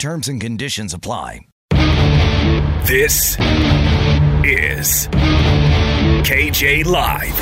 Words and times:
Terms 0.00 0.28
and 0.28 0.40
conditions 0.40 0.94
apply. 0.94 1.46
This 2.86 3.36
is 4.42 5.08
KJ 6.24 6.86
Live 6.86 7.38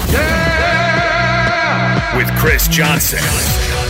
with 2.16 2.28
Chris 2.36 2.66
Johnson. 2.66 3.20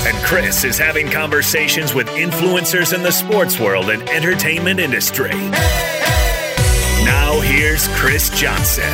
And 0.06 0.14
Chris 0.22 0.64
is 0.64 0.76
having 0.76 1.10
conversations 1.10 1.94
with 1.94 2.08
influencers 2.08 2.92
in 2.92 3.02
the 3.02 3.10
sports 3.10 3.58
world 3.58 3.88
and 3.88 4.06
entertainment 4.10 4.80
industry. 4.80 5.30
Now, 7.06 7.40
here's 7.40 7.88
Chris 7.96 8.28
Johnson. 8.38 8.84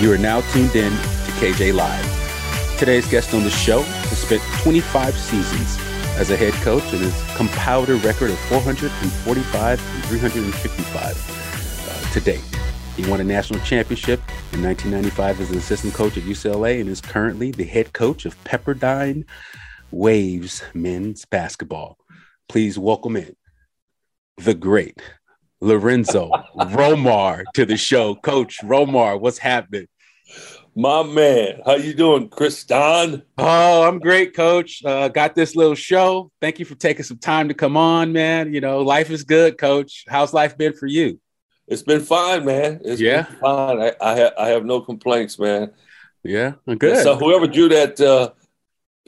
You 0.00 0.12
are 0.12 0.18
now 0.18 0.40
tuned 0.52 0.76
in 0.76 0.92
to 0.92 1.32
KJ 1.40 1.74
Live. 1.74 2.78
Today's 2.78 3.08
guest 3.10 3.34
on 3.34 3.42
the 3.42 3.50
show 3.50 3.82
has 3.82 4.18
spent 4.18 4.40
25 4.62 5.16
seasons 5.16 5.93
as 6.16 6.30
a 6.30 6.36
head 6.36 6.52
coach 6.62 6.84
and 6.92 7.02
has 7.02 7.36
compiled 7.36 7.90
a 7.90 7.96
record 7.96 8.30
of 8.30 8.38
445 8.48 9.94
and 9.94 10.04
355 10.04 11.88
uh, 11.88 12.12
to 12.12 12.20
date. 12.20 12.44
He 12.96 13.04
won 13.10 13.20
a 13.20 13.24
national 13.24 13.58
championship 13.60 14.20
in 14.52 14.62
1995 14.62 15.40
as 15.40 15.50
an 15.50 15.58
assistant 15.58 15.94
coach 15.94 16.16
at 16.16 16.22
UCLA 16.22 16.80
and 16.80 16.88
is 16.88 17.00
currently 17.00 17.50
the 17.50 17.64
head 17.64 17.92
coach 17.92 18.24
of 18.26 18.42
Pepperdine 18.44 19.24
Waves 19.90 20.62
men's 20.72 21.24
basketball. 21.24 21.98
Please 22.48 22.78
welcome 22.78 23.16
in 23.16 23.34
the 24.36 24.54
great 24.54 25.02
Lorenzo 25.60 26.30
Romar 26.56 27.42
to 27.54 27.66
the 27.66 27.76
show. 27.76 28.14
Coach 28.14 28.58
Romar, 28.62 29.18
what's 29.18 29.38
happening? 29.38 29.88
My 30.76 31.04
man, 31.04 31.60
how 31.64 31.76
you 31.76 31.94
doing, 31.94 32.28
Chris 32.28 32.64
Don? 32.64 33.22
Oh, 33.38 33.82
I'm 33.84 34.00
great, 34.00 34.34
Coach. 34.34 34.84
Uh, 34.84 35.06
got 35.06 35.36
this 35.36 35.54
little 35.54 35.76
show. 35.76 36.32
Thank 36.40 36.58
you 36.58 36.64
for 36.64 36.74
taking 36.74 37.04
some 37.04 37.18
time 37.18 37.46
to 37.46 37.54
come 37.54 37.76
on, 37.76 38.12
man. 38.12 38.52
You 38.52 38.60
know, 38.60 38.80
life 38.80 39.08
is 39.10 39.22
good, 39.22 39.56
Coach. 39.56 40.04
How's 40.08 40.34
life 40.34 40.58
been 40.58 40.72
for 40.72 40.86
you? 40.86 41.20
It's 41.68 41.82
been 41.82 42.00
fine, 42.00 42.44
man. 42.44 42.80
It's 42.84 43.00
yeah, 43.00 43.22
fine. 43.40 43.80
I 43.80 43.92
I, 44.00 44.20
ha- 44.20 44.32
I 44.36 44.48
have 44.48 44.64
no 44.64 44.80
complaints, 44.80 45.38
man. 45.38 45.70
Yeah, 46.24 46.54
good. 46.78 47.04
So 47.04 47.14
whoever 47.14 47.46
drew 47.46 47.68
that 47.68 48.00
uh, 48.00 48.30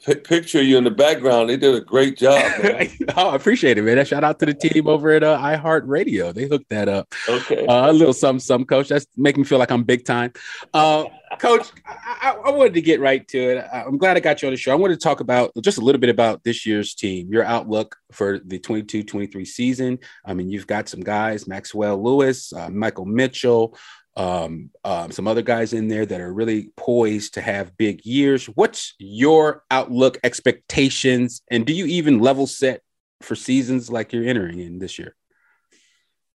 p- 0.04 0.14
picture 0.14 0.60
of 0.60 0.66
you 0.66 0.78
in 0.78 0.84
the 0.84 0.90
background, 0.92 1.50
they 1.50 1.56
did 1.56 1.74
a 1.74 1.80
great 1.80 2.16
job. 2.16 2.44
oh, 3.16 3.30
I 3.30 3.34
appreciate 3.34 3.76
it, 3.76 3.82
man. 3.82 4.04
Shout 4.04 4.22
out 4.22 4.38
to 4.38 4.46
the 4.46 4.54
team 4.54 4.86
over 4.86 5.10
at 5.10 5.24
uh, 5.24 5.36
iHeartRadio. 5.38 6.32
They 6.32 6.46
hooked 6.46 6.68
that 6.68 6.88
up. 6.88 7.12
Okay. 7.28 7.66
Uh, 7.66 7.90
a 7.90 7.92
little 7.92 8.14
something, 8.14 8.40
some 8.40 8.64
coach. 8.64 8.88
That's 8.88 9.06
making 9.16 9.42
me 9.42 9.46
feel 9.46 9.58
like 9.58 9.70
I'm 9.70 9.82
big 9.82 10.04
time. 10.04 10.32
Uh, 10.72 11.06
coach, 11.38 11.68
I, 11.86 12.36
I, 12.44 12.50
wanted 12.50 12.74
to 12.74 12.80
get 12.80 13.00
right 13.00 13.26
to 13.28 13.38
it. 13.38 13.66
I'm 13.72 13.98
glad 13.98 14.16
I 14.16 14.20
got 14.20 14.42
you 14.42 14.48
on 14.48 14.54
the 14.54 14.58
show. 14.58 14.72
I 14.72 14.76
wanted 14.76 14.94
to 14.94 15.04
talk 15.04 15.20
about 15.20 15.52
just 15.62 15.78
a 15.78 15.80
little 15.80 16.00
bit 16.00 16.10
about 16.10 16.44
this 16.44 16.66
year's 16.66 16.94
team, 16.94 17.32
your 17.32 17.44
outlook 17.44 17.96
for 18.12 18.40
the 18.44 18.58
22 18.58 19.04
23 19.04 19.44
season. 19.44 19.98
I 20.24 20.34
mean, 20.34 20.50
you've 20.50 20.66
got 20.66 20.88
some 20.88 21.00
guys, 21.00 21.46
Maxwell 21.46 22.02
Lewis, 22.02 22.52
uh, 22.52 22.68
Michael 22.68 23.06
Mitchell, 23.06 23.76
um, 24.16 24.70
um, 24.84 25.12
some 25.12 25.28
other 25.28 25.42
guys 25.42 25.72
in 25.72 25.88
there 25.88 26.06
that 26.06 26.20
are 26.20 26.32
really 26.32 26.70
poised 26.76 27.34
to 27.34 27.40
have 27.42 27.76
big 27.76 28.04
years. 28.06 28.46
What's 28.46 28.94
your 28.98 29.64
outlook, 29.70 30.18
expectations, 30.24 31.42
and 31.50 31.66
do 31.66 31.74
you 31.74 31.86
even 31.86 32.20
level 32.20 32.46
set 32.46 32.80
for 33.20 33.34
seasons 33.34 33.90
like 33.90 34.12
you're 34.12 34.26
entering 34.26 34.58
in 34.58 34.78
this 34.78 34.98
year? 34.98 35.14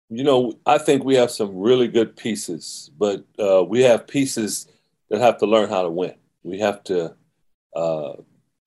You 0.09 0.23
know, 0.23 0.53
I 0.65 0.77
think 0.77 1.03
we 1.03 1.15
have 1.15 1.31
some 1.31 1.55
really 1.55 1.87
good 1.87 2.15
pieces, 2.15 2.89
but 2.97 3.25
uh, 3.37 3.63
we 3.63 3.83
have 3.83 4.07
pieces 4.07 4.67
that 5.09 5.21
have 5.21 5.37
to 5.39 5.45
learn 5.45 5.69
how 5.69 5.83
to 5.83 5.89
win. 5.89 6.15
We 6.43 6.59
have 6.59 6.83
to 6.85 7.15
uh, 7.75 8.13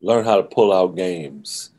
learn 0.00 0.25
how 0.25 0.37
to 0.37 0.42
pull 0.42 0.72
out 0.72 0.96
games. 0.96 1.70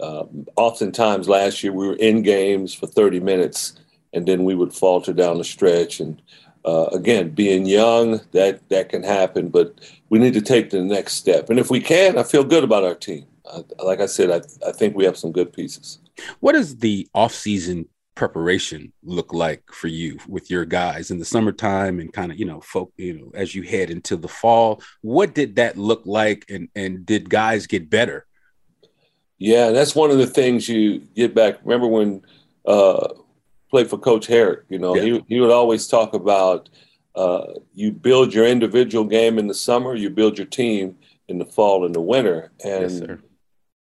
Uh, 0.00 0.24
oftentimes 0.56 1.28
last 1.28 1.62
year 1.62 1.72
we 1.72 1.86
were 1.86 1.96
in 1.96 2.22
games 2.22 2.74
for 2.74 2.86
30 2.86 3.20
minutes 3.20 3.78
and 4.12 4.26
then 4.26 4.44
we 4.44 4.54
would 4.54 4.74
falter 4.74 5.12
down 5.12 5.38
the 5.38 5.44
stretch 5.44 6.00
and 6.00 6.20
uh, 6.66 6.88
again, 6.92 7.30
being 7.30 7.64
young, 7.64 8.20
that 8.32 8.68
that 8.70 8.88
can 8.88 9.02
happen, 9.04 9.48
but 9.48 9.78
we 10.10 10.18
need 10.18 10.34
to 10.34 10.40
take 10.40 10.70
the 10.70 10.82
next 10.82 11.14
step. 11.14 11.48
And 11.48 11.60
if 11.60 11.70
we 11.70 11.80
can, 11.80 12.18
I 12.18 12.24
feel 12.24 12.42
good 12.42 12.64
about 12.64 12.82
our 12.82 12.96
team. 12.96 13.24
like 13.78 14.00
I 14.00 14.06
said, 14.06 14.30
I, 14.30 14.68
I 14.68 14.72
think 14.72 14.96
we 14.96 15.04
have 15.04 15.16
some 15.16 15.30
good 15.30 15.52
pieces. 15.52 16.00
What 16.40 16.52
does 16.52 16.78
the 16.78 17.08
offseason 17.14 17.86
preparation 18.16 18.92
look 19.04 19.32
like 19.32 19.62
for 19.70 19.88
you 19.88 20.18
with 20.26 20.50
your 20.50 20.64
guys 20.64 21.10
in 21.10 21.18
the 21.18 21.24
summertime 21.24 22.00
and 22.00 22.12
kind 22.12 22.32
of 22.32 22.38
you 22.38 22.44
know 22.44 22.60
folk 22.60 22.92
you 22.96 23.18
know 23.18 23.30
as 23.34 23.54
you 23.54 23.62
head 23.62 23.90
into 23.90 24.16
the 24.16 24.28
fall? 24.28 24.82
What 25.02 25.34
did 25.34 25.56
that 25.56 25.78
look 25.78 26.02
like 26.04 26.44
and 26.48 26.68
and 26.74 27.06
did 27.06 27.30
guys 27.30 27.66
get 27.66 27.88
better? 27.88 28.26
Yeah 29.38 29.70
that's 29.70 29.94
one 29.94 30.10
of 30.10 30.18
the 30.18 30.26
things 30.26 30.68
you 30.68 31.00
get 31.14 31.34
back. 31.34 31.58
Remember 31.62 31.86
when 31.86 32.22
uh 32.66 33.14
played 33.70 33.88
for 33.88 33.98
coach 33.98 34.26
Harrick 34.26 34.64
you 34.68 34.78
know 34.78 34.96
yeah. 34.96 35.02
he, 35.02 35.24
he 35.28 35.40
would 35.40 35.52
always 35.52 35.86
talk 35.86 36.14
about 36.14 36.68
uh, 37.14 37.54
you 37.72 37.90
build 37.92 38.34
your 38.34 38.46
individual 38.46 39.04
game 39.04 39.38
in 39.38 39.46
the 39.46 39.54
summer 39.54 39.94
you 39.94 40.10
build 40.10 40.36
your 40.36 40.46
team 40.46 40.96
in 41.28 41.38
the 41.38 41.44
fall 41.44 41.84
and 41.84 41.94
the 41.94 42.00
winter. 42.00 42.52
And 42.64 42.90
yes, 42.90 43.18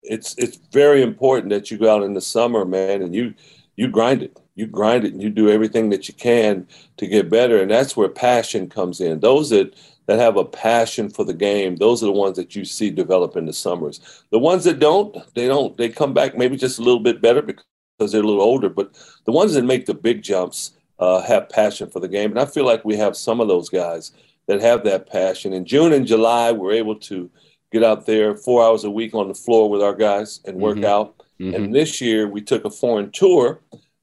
it's 0.02 0.34
it's 0.36 0.56
very 0.72 1.02
important 1.02 1.50
that 1.50 1.70
you 1.70 1.78
go 1.78 1.94
out 1.94 2.02
in 2.02 2.14
the 2.14 2.20
summer 2.20 2.64
man 2.64 3.02
and 3.02 3.14
you 3.14 3.34
you 3.76 3.88
grind 3.88 4.22
it. 4.22 4.38
You 4.54 4.66
grind 4.66 5.04
it 5.04 5.12
and 5.12 5.22
you 5.22 5.30
do 5.30 5.48
everything 5.48 5.90
that 5.90 6.08
you 6.08 6.14
can 6.14 6.66
to 6.98 7.06
get 7.06 7.30
better. 7.30 7.60
And 7.60 7.70
that's 7.70 7.96
where 7.96 8.08
passion 8.08 8.68
comes 8.68 9.00
in. 9.00 9.20
Those 9.20 9.50
that 9.50 9.74
that 10.06 10.18
have 10.18 10.36
a 10.36 10.44
passion 10.44 11.08
for 11.08 11.24
the 11.24 11.32
game, 11.32 11.76
those 11.76 12.02
are 12.02 12.06
the 12.06 12.12
ones 12.12 12.36
that 12.36 12.56
you 12.56 12.64
see 12.64 12.90
develop 12.90 13.36
in 13.36 13.46
the 13.46 13.52
summers. 13.52 14.24
The 14.30 14.38
ones 14.38 14.64
that 14.64 14.80
don't, 14.80 15.16
they 15.34 15.46
don't, 15.46 15.76
they 15.76 15.88
come 15.88 16.12
back 16.12 16.36
maybe 16.36 16.56
just 16.56 16.80
a 16.80 16.82
little 16.82 17.00
bit 17.00 17.22
better 17.22 17.40
because 17.40 18.12
they're 18.12 18.20
a 18.20 18.26
little 18.26 18.42
older. 18.42 18.68
But 18.68 18.98
the 19.26 19.32
ones 19.32 19.54
that 19.54 19.64
make 19.64 19.86
the 19.86 19.94
big 19.94 20.22
jumps 20.22 20.72
uh, 20.98 21.22
have 21.22 21.48
passion 21.48 21.88
for 21.88 22.00
the 22.00 22.08
game. 22.08 22.30
And 22.30 22.40
I 22.40 22.46
feel 22.46 22.64
like 22.64 22.84
we 22.84 22.96
have 22.96 23.16
some 23.16 23.40
of 23.40 23.48
those 23.48 23.68
guys 23.68 24.12
that 24.48 24.60
have 24.60 24.84
that 24.84 25.08
passion. 25.08 25.52
In 25.52 25.64
June 25.64 25.92
and 25.92 26.06
July, 26.06 26.50
we're 26.50 26.72
able 26.72 26.96
to 26.96 27.30
get 27.70 27.84
out 27.84 28.04
there 28.04 28.36
four 28.36 28.62
hours 28.64 28.84
a 28.84 28.90
week 28.90 29.14
on 29.14 29.28
the 29.28 29.34
floor 29.34 29.70
with 29.70 29.82
our 29.82 29.94
guys 29.94 30.40
and 30.44 30.58
work 30.58 30.76
mm-hmm. 30.76 30.84
out. 30.84 31.21
Mm-hmm. 31.40 31.54
And 31.54 31.74
this 31.74 32.00
year 32.00 32.28
we 32.28 32.40
took 32.40 32.64
a 32.64 32.70
foreign 32.70 33.10
tour 33.10 33.60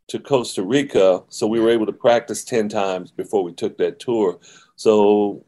to 0.07 0.19
Costa 0.19 0.63
Rica. 0.63 1.23
So 1.29 1.47
we 1.47 1.59
were 1.59 1.69
able 1.69 1.85
to 1.85 1.93
practice 1.93 2.43
10 2.43 2.69
times 2.69 3.11
before 3.11 3.43
we 3.43 3.53
took 3.53 3.77
that 3.77 3.99
tour. 3.99 4.39
So 4.75 5.45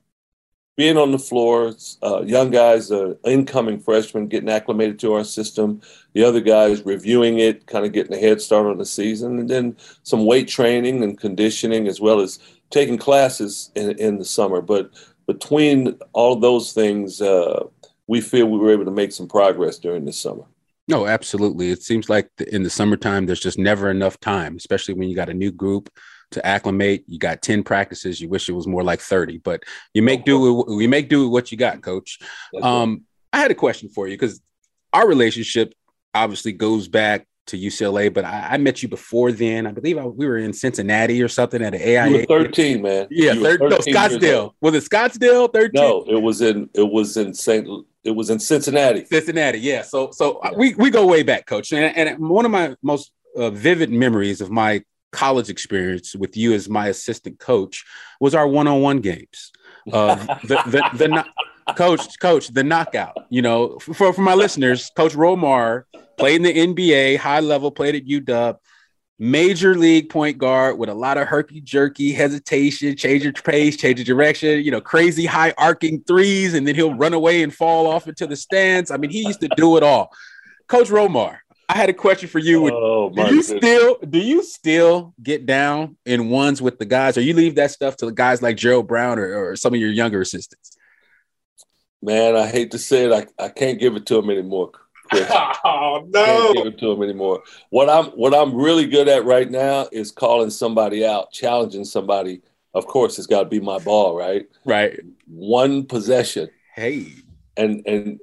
being 0.78 0.98
on 0.98 1.12
the 1.12 1.20
floor, 1.20 1.74
uh, 2.02 2.22
young 2.24 2.50
guys, 2.50 2.92
uh, 2.92 3.14
incoming 3.26 3.80
freshmen 3.80 4.28
getting 4.28 4.50
acclimated 4.50 4.98
to 5.00 5.14
our 5.14 5.24
system, 5.24 5.82
the 6.14 6.24
other 6.24 6.40
guys 6.40 6.86
reviewing 6.86 7.40
it, 7.40 7.68
kind 7.68 7.86
of 7.86 7.92
getting 7.92 8.14
a 8.14 8.20
head 8.20 8.42
start 8.42 8.66
on 8.66 8.78
the 8.78 8.86
season, 8.86 9.40
and 9.40 9.50
then 9.50 9.76
some 10.04 10.26
weight 10.26 10.48
training 10.48 11.04
and 11.04 11.20
conditioning, 11.20 11.88
as 11.88 12.00
well 12.00 12.20
as 12.20 12.40
taking 12.70 12.98
classes 12.98 13.70
in, 13.76 13.92
in 14.00 14.18
the 14.18 14.26
summer. 14.26 14.62
But 14.62 14.92
between 15.28 16.00
all 16.14 16.36
those 16.38 16.74
things, 16.74 17.22
uh, 17.22 17.66
we 18.08 18.22
feel 18.22 18.48
we 18.48 18.58
were 18.58 18.72
able 18.72 18.86
to 18.86 18.92
make 18.92 19.12
some 19.12 19.28
progress 19.28 19.78
during 19.78 20.06
the 20.06 20.14
summer. 20.14 20.46
No, 20.88 21.08
absolutely. 21.08 21.70
It 21.70 21.84
seems 21.84 22.10
like 22.10 22.30
in 22.48 22.64
the 22.64 22.70
summertime, 22.70 23.26
there's 23.26 23.40
just 23.40 23.60
never 23.60 23.90
enough 23.90 24.20
time, 24.20 24.56
especially 24.58 24.94
when 24.96 25.10
you 25.10 25.16
got 25.16 25.30
a 25.30 25.34
new 25.34 25.52
group 25.52 25.90
to 26.32 26.46
acclimate. 26.46 27.04
You 27.08 27.20
got 27.20 27.42
10 27.42 27.64
practices. 27.64 28.20
You 28.20 28.30
wish 28.30 28.50
it 28.50 28.54
was 28.54 28.68
more 28.68 28.84
like 28.84 29.00
30, 29.00 29.38
but 29.40 29.64
you 29.94 30.02
make 30.02 30.26
do 30.26 30.40
with, 30.40 30.76
we 30.76 30.88
make 30.88 31.08
do 31.08 31.24
with 31.24 31.32
what 31.32 31.52
you 31.52 31.58
got, 31.58 31.82
coach. 31.82 32.20
Um, 32.62 33.04
I 33.32 33.38
had 33.38 33.52
a 33.52 33.56
question 33.56 33.90
for 33.90 34.08
you 34.08 34.16
because 34.16 34.42
our 34.92 35.08
relationship 35.08 35.74
obviously 36.14 36.52
goes 36.52 36.88
back 36.88 37.26
to 37.48 37.58
UCLA, 37.58 38.14
but 38.14 38.26
I, 38.26 38.50
I 38.52 38.58
met 38.58 38.84
you 38.84 38.90
before 38.90 39.32
then. 39.32 39.68
I 39.68 39.72
believe 39.72 39.98
I, 39.98 40.06
we 40.06 40.28
were 40.28 40.38
in 40.38 40.54
Cincinnati 40.54 41.22
or 41.22 41.28
something 41.28 41.62
at 41.62 41.74
an 41.74 41.82
AIA. 41.82 42.08
You 42.08 42.18
were 42.18 42.26
13, 42.26 42.82
man. 42.82 43.08
Yeah, 43.10 43.34
thir- 43.34 43.58
13 43.58 43.70
no, 43.70 43.78
Scottsdale. 43.78 44.52
Was 44.62 44.76
it 44.76 44.90
Scottsdale? 44.90 45.54
13? 45.54 45.72
No, 45.74 46.04
it 46.08 46.22
was 46.22 46.42
in 46.42 46.70
it 46.74 46.90
was 46.90 47.18
in 47.18 47.34
St. 47.34 47.68
It 48.04 48.12
was 48.12 48.30
in 48.30 48.40
Cincinnati. 48.40 49.06
Cincinnati, 49.06 49.60
yeah. 49.60 49.84
So 49.84 50.12
so 50.12 50.38
uh, 50.38 50.52
we 50.56 50.74
we 50.76 50.90
go 50.90 51.06
way 51.06 51.24
back, 51.24 51.46
coach. 51.46 51.72
And, 51.72 51.96
and 51.96 52.30
one 52.30 52.46
of 52.46 52.52
my 52.52 52.76
most 52.82 53.12
uh, 53.36 53.50
vivid 53.52 53.92
memories 53.92 54.42
of 54.42 54.50
my 54.50 54.84
college 55.12 55.50
experience 55.50 56.16
with 56.16 56.36
you 56.38 56.54
as 56.54 56.70
my 56.70 56.88
assistant 56.88 57.38
coach 57.40 57.84
was 58.20 58.34
our 58.34 58.48
one-on-one 58.48 59.02
games. 59.02 59.52
Uh, 59.92 60.16
the 60.44 60.56
the, 60.66 60.90
the, 60.94 61.08
the 61.66 61.74
coach 61.76 62.20
coach 62.20 62.48
the 62.48 62.64
knockout. 62.64 63.18
You 63.30 63.42
know, 63.42 63.78
for 63.80 64.14
for 64.14 64.22
my 64.22 64.34
listeners, 64.34 64.90
Coach 64.96 65.14
Romar 65.14 65.84
played 66.18 66.36
in 66.38 66.44
the 66.44 66.54
NBA, 66.54 67.18
high 67.18 67.40
level, 67.40 67.72
played 67.72 67.96
at 67.96 68.06
UW 68.06 68.58
major 69.22 69.76
league 69.76 70.10
point 70.10 70.40
guard 70.40 70.80
with 70.80 70.90
a 70.90 70.94
lot 70.96 71.16
of 71.16 71.28
herky 71.28 71.62
jerky 71.62 72.12
hesitation, 72.12 72.96
change 72.98 73.24
your 73.24 73.32
pace, 73.32 73.78
change 73.78 74.00
your 74.00 74.18
direction, 74.18 74.64
you 74.64 74.72
know, 74.72 74.82
crazy 74.82 75.28
high 75.28 75.54
arcing 75.60 76.02
threes, 76.08 76.56
and 76.56 76.68
then 76.68 76.74
he'll 76.74 76.96
run 76.96 77.14
away 77.14 77.44
and 77.44 77.54
fall 77.54 77.86
off 77.86 78.08
into 78.08 78.26
the 78.26 78.36
stands. 78.36 78.90
I 78.90 78.98
mean, 78.98 79.12
he 79.12 79.24
used 79.24 79.42
to 79.42 79.50
do 79.56 79.78
it 79.78 79.84
all. 79.84 80.12
Coach 80.68 80.88
Romar, 80.88 81.38
I 81.70 81.78
had 81.78 81.88
a 81.88 81.94
question 81.94 82.30
for 82.30 82.40
you. 82.40 82.68
Oh, 82.74 83.12
do 83.12 83.22
you 83.22 83.44
goodness. 83.44 83.48
still 83.48 83.98
do 84.10 84.18
you 84.18 84.44
still 84.44 85.14
get 85.22 85.46
down 85.46 85.98
in 86.04 86.30
ones 86.30 86.60
with 86.60 86.80
the 86.80 86.86
guys, 86.86 87.16
or 87.16 87.22
you 87.22 87.36
leave 87.36 87.56
that 87.56 87.70
stuff 87.70 87.98
to 87.98 88.08
the 88.08 88.12
guys 88.12 88.42
like 88.42 88.58
Gerald 88.58 88.88
Brown 88.88 89.20
or, 89.20 89.52
or 89.52 89.56
some 89.56 89.76
of 89.76 89.80
your 89.80 89.92
younger 89.92 90.22
assistants? 90.22 90.76
Man, 92.02 92.36
I 92.36 92.48
hate 92.48 92.72
to 92.72 92.80
say 92.80 93.06
it, 93.06 93.30
I, 93.40 93.46
I 93.46 93.50
can't 93.50 93.80
give 93.80 93.96
it 93.96 94.08
to 94.08 94.18
him 94.18 94.32
anymore. 94.32 94.72
oh 95.66 96.08
no! 96.10 96.26
Can't 96.26 96.58
give 96.58 96.68
it 96.68 96.80
to 96.80 96.92
him 96.92 97.04
anymore. 97.04 97.44
What 97.70 97.90
I'm 97.90 98.06
what 98.12 98.34
I'm 98.34 98.56
really 98.56 98.88
good 98.88 99.08
at 99.08 99.26
right 99.26 99.50
now 99.50 99.88
is 99.92 100.12
calling 100.12 100.50
somebody 100.50 101.06
out, 101.06 101.32
challenging 101.32 101.86
somebody. 101.86 102.42
Of 102.74 102.88
course, 102.88 103.18
it's 103.18 103.28
got 103.28 103.44
to 103.44 103.50
be 103.50 103.60
my 103.60 103.80
ball, 103.80 104.16
right? 104.16 104.48
Right. 104.66 105.00
One 105.28 105.86
possession. 105.86 106.50
Hey. 106.76 107.08
And 107.58 107.86
and 107.86 108.20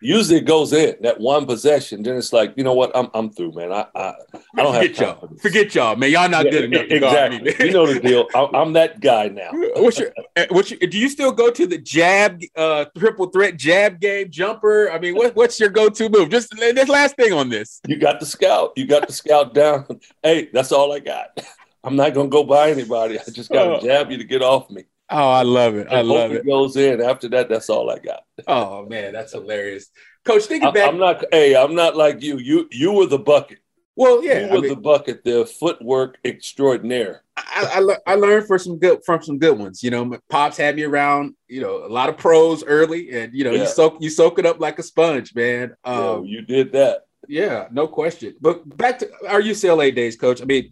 usually 0.00 0.38
it 0.38 0.44
goes 0.44 0.72
in 0.72 0.96
that 1.02 1.20
one 1.20 1.46
possession. 1.46 2.02
Then 2.02 2.16
it's 2.16 2.32
like, 2.32 2.54
you 2.56 2.64
know 2.64 2.74
what? 2.74 2.90
I'm 2.94 3.08
I'm 3.14 3.30
through, 3.30 3.52
man. 3.52 3.72
I 3.72 3.86
I, 3.94 4.14
I 4.56 4.62
don't 4.62 4.74
Forget 4.74 4.96
have 4.96 4.98
y'all. 4.98 5.36
Forget 5.40 5.74
y'all, 5.74 5.96
man. 5.96 6.10
Y'all 6.10 6.28
not 6.28 6.44
yeah, 6.46 6.50
good 6.50 6.64
enough. 6.64 6.86
Exactly. 6.90 7.66
you 7.66 7.72
know 7.72 7.92
the 7.92 8.00
deal. 8.00 8.28
I, 8.34 8.60
am 8.60 8.72
that 8.74 9.00
guy 9.00 9.28
now. 9.28 9.50
what's 9.76 9.98
your, 9.98 10.12
eh, 10.36 10.46
what's 10.50 10.70
your, 10.70 10.80
do 10.80 10.98
you 10.98 11.08
still 11.08 11.32
go 11.32 11.50
to 11.50 11.66
the 11.66 11.78
jab, 11.78 12.40
uh, 12.56 12.86
triple 12.96 13.26
threat 13.26 13.56
jab 13.56 14.00
game 14.00 14.30
jumper? 14.30 14.90
I 14.90 14.98
mean, 14.98 15.14
what, 15.14 15.34
what's 15.36 15.58
your 15.58 15.70
go-to 15.70 16.08
move? 16.08 16.30
Just 16.30 16.50
this 16.50 16.88
last 16.88 17.16
thing 17.16 17.32
on 17.32 17.48
this. 17.48 17.80
You 17.86 17.96
got 17.96 18.20
the 18.20 18.26
scout. 18.26 18.72
You 18.76 18.86
got 18.86 19.06
the 19.06 19.12
scout 19.12 19.54
down. 19.54 19.86
Hey, 20.22 20.48
that's 20.52 20.72
all 20.72 20.92
I 20.92 21.00
got. 21.00 21.38
I'm 21.84 21.96
not 21.96 22.14
gonna 22.14 22.30
go 22.30 22.44
by 22.44 22.70
anybody. 22.70 23.18
I 23.18 23.24
just 23.30 23.50
got 23.50 23.64
to 23.64 23.70
oh. 23.76 23.80
jab 23.80 24.10
you 24.10 24.16
to 24.16 24.24
get 24.24 24.40
off 24.40 24.70
me. 24.70 24.84
Oh, 25.10 25.30
I 25.30 25.42
love 25.42 25.76
it. 25.76 25.88
I 25.90 26.00
love 26.00 26.32
it. 26.32 26.46
Goes 26.46 26.76
in 26.76 27.00
after 27.00 27.28
that. 27.30 27.48
That's 27.48 27.68
all 27.68 27.90
I 27.90 27.98
got. 27.98 28.22
Oh 28.48 28.84
man, 28.86 29.12
that's 29.12 29.32
hilarious. 29.32 29.90
Coach, 30.24 30.46
think 30.46 30.62
back. 30.74 30.88
I'm 30.88 30.98
not. 30.98 31.24
Hey, 31.30 31.54
I'm 31.54 31.74
not 31.74 31.96
like 31.96 32.20
you. 32.20 32.38
You 32.38 32.68
you 32.72 32.92
were 32.92 33.06
the 33.06 33.18
bucket. 33.18 33.58
Well, 33.96 34.24
yeah, 34.24 34.40
you 34.40 34.50
were 34.50 34.58
I 34.58 34.60
mean, 34.60 34.70
the 34.70 34.76
bucket, 34.76 35.22
the 35.22 35.46
footwork 35.46 36.18
extraordinaire. 36.24 37.22
I, 37.36 37.80
I, 38.06 38.12
I 38.12 38.14
learned 38.16 38.46
for 38.46 38.58
some 38.58 38.78
good 38.78 39.04
from 39.04 39.22
some 39.22 39.38
good 39.38 39.56
ones. 39.56 39.84
You 39.84 39.90
know, 39.90 40.18
pops 40.28 40.56
had 40.56 40.74
me 40.74 40.82
around. 40.82 41.36
You 41.46 41.60
know, 41.60 41.84
a 41.84 41.88
lot 41.88 42.08
of 42.08 42.16
pros 42.16 42.64
early, 42.64 43.12
and 43.12 43.32
you 43.32 43.44
know, 43.44 43.52
yeah. 43.52 43.60
you 43.60 43.66
soak 43.66 43.98
you 44.00 44.10
soak 44.10 44.38
it 44.38 44.46
up 44.46 44.58
like 44.58 44.78
a 44.78 44.82
sponge, 44.82 45.34
man. 45.34 45.76
Um, 45.84 46.24
you 46.24 46.42
did 46.42 46.72
that. 46.72 47.06
Yeah, 47.28 47.68
no 47.70 47.86
question. 47.86 48.34
But 48.40 48.76
back 48.76 48.98
to 48.98 49.10
our 49.28 49.40
UCLA 49.40 49.94
days, 49.94 50.16
coach. 50.16 50.42
I 50.42 50.44
mean, 50.44 50.70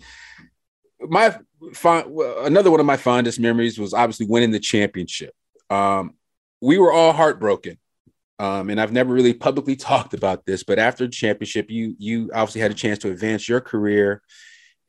my 1.08 1.36
fond, 1.74 2.18
another 2.40 2.70
one 2.70 2.80
of 2.80 2.86
my 2.86 2.96
fondest 2.96 3.40
memories 3.40 3.78
was 3.78 3.94
obviously 3.94 4.26
winning 4.26 4.50
the 4.50 4.60
championship. 4.60 5.34
Um, 5.70 6.14
we 6.60 6.78
were 6.78 6.92
all 6.92 7.12
heartbroken 7.12 7.78
um, 8.42 8.70
and 8.70 8.80
I've 8.80 8.92
never 8.92 9.14
really 9.14 9.34
publicly 9.34 9.76
talked 9.90 10.14
about 10.14 10.44
this, 10.46 10.64
but 10.64 10.80
after 10.80 11.06
the 11.06 11.12
championship, 11.12 11.70
you 11.70 11.94
you 11.98 12.30
obviously 12.34 12.60
had 12.60 12.72
a 12.72 12.74
chance 12.74 12.98
to 13.00 13.10
advance 13.10 13.48
your 13.48 13.60
career 13.60 14.20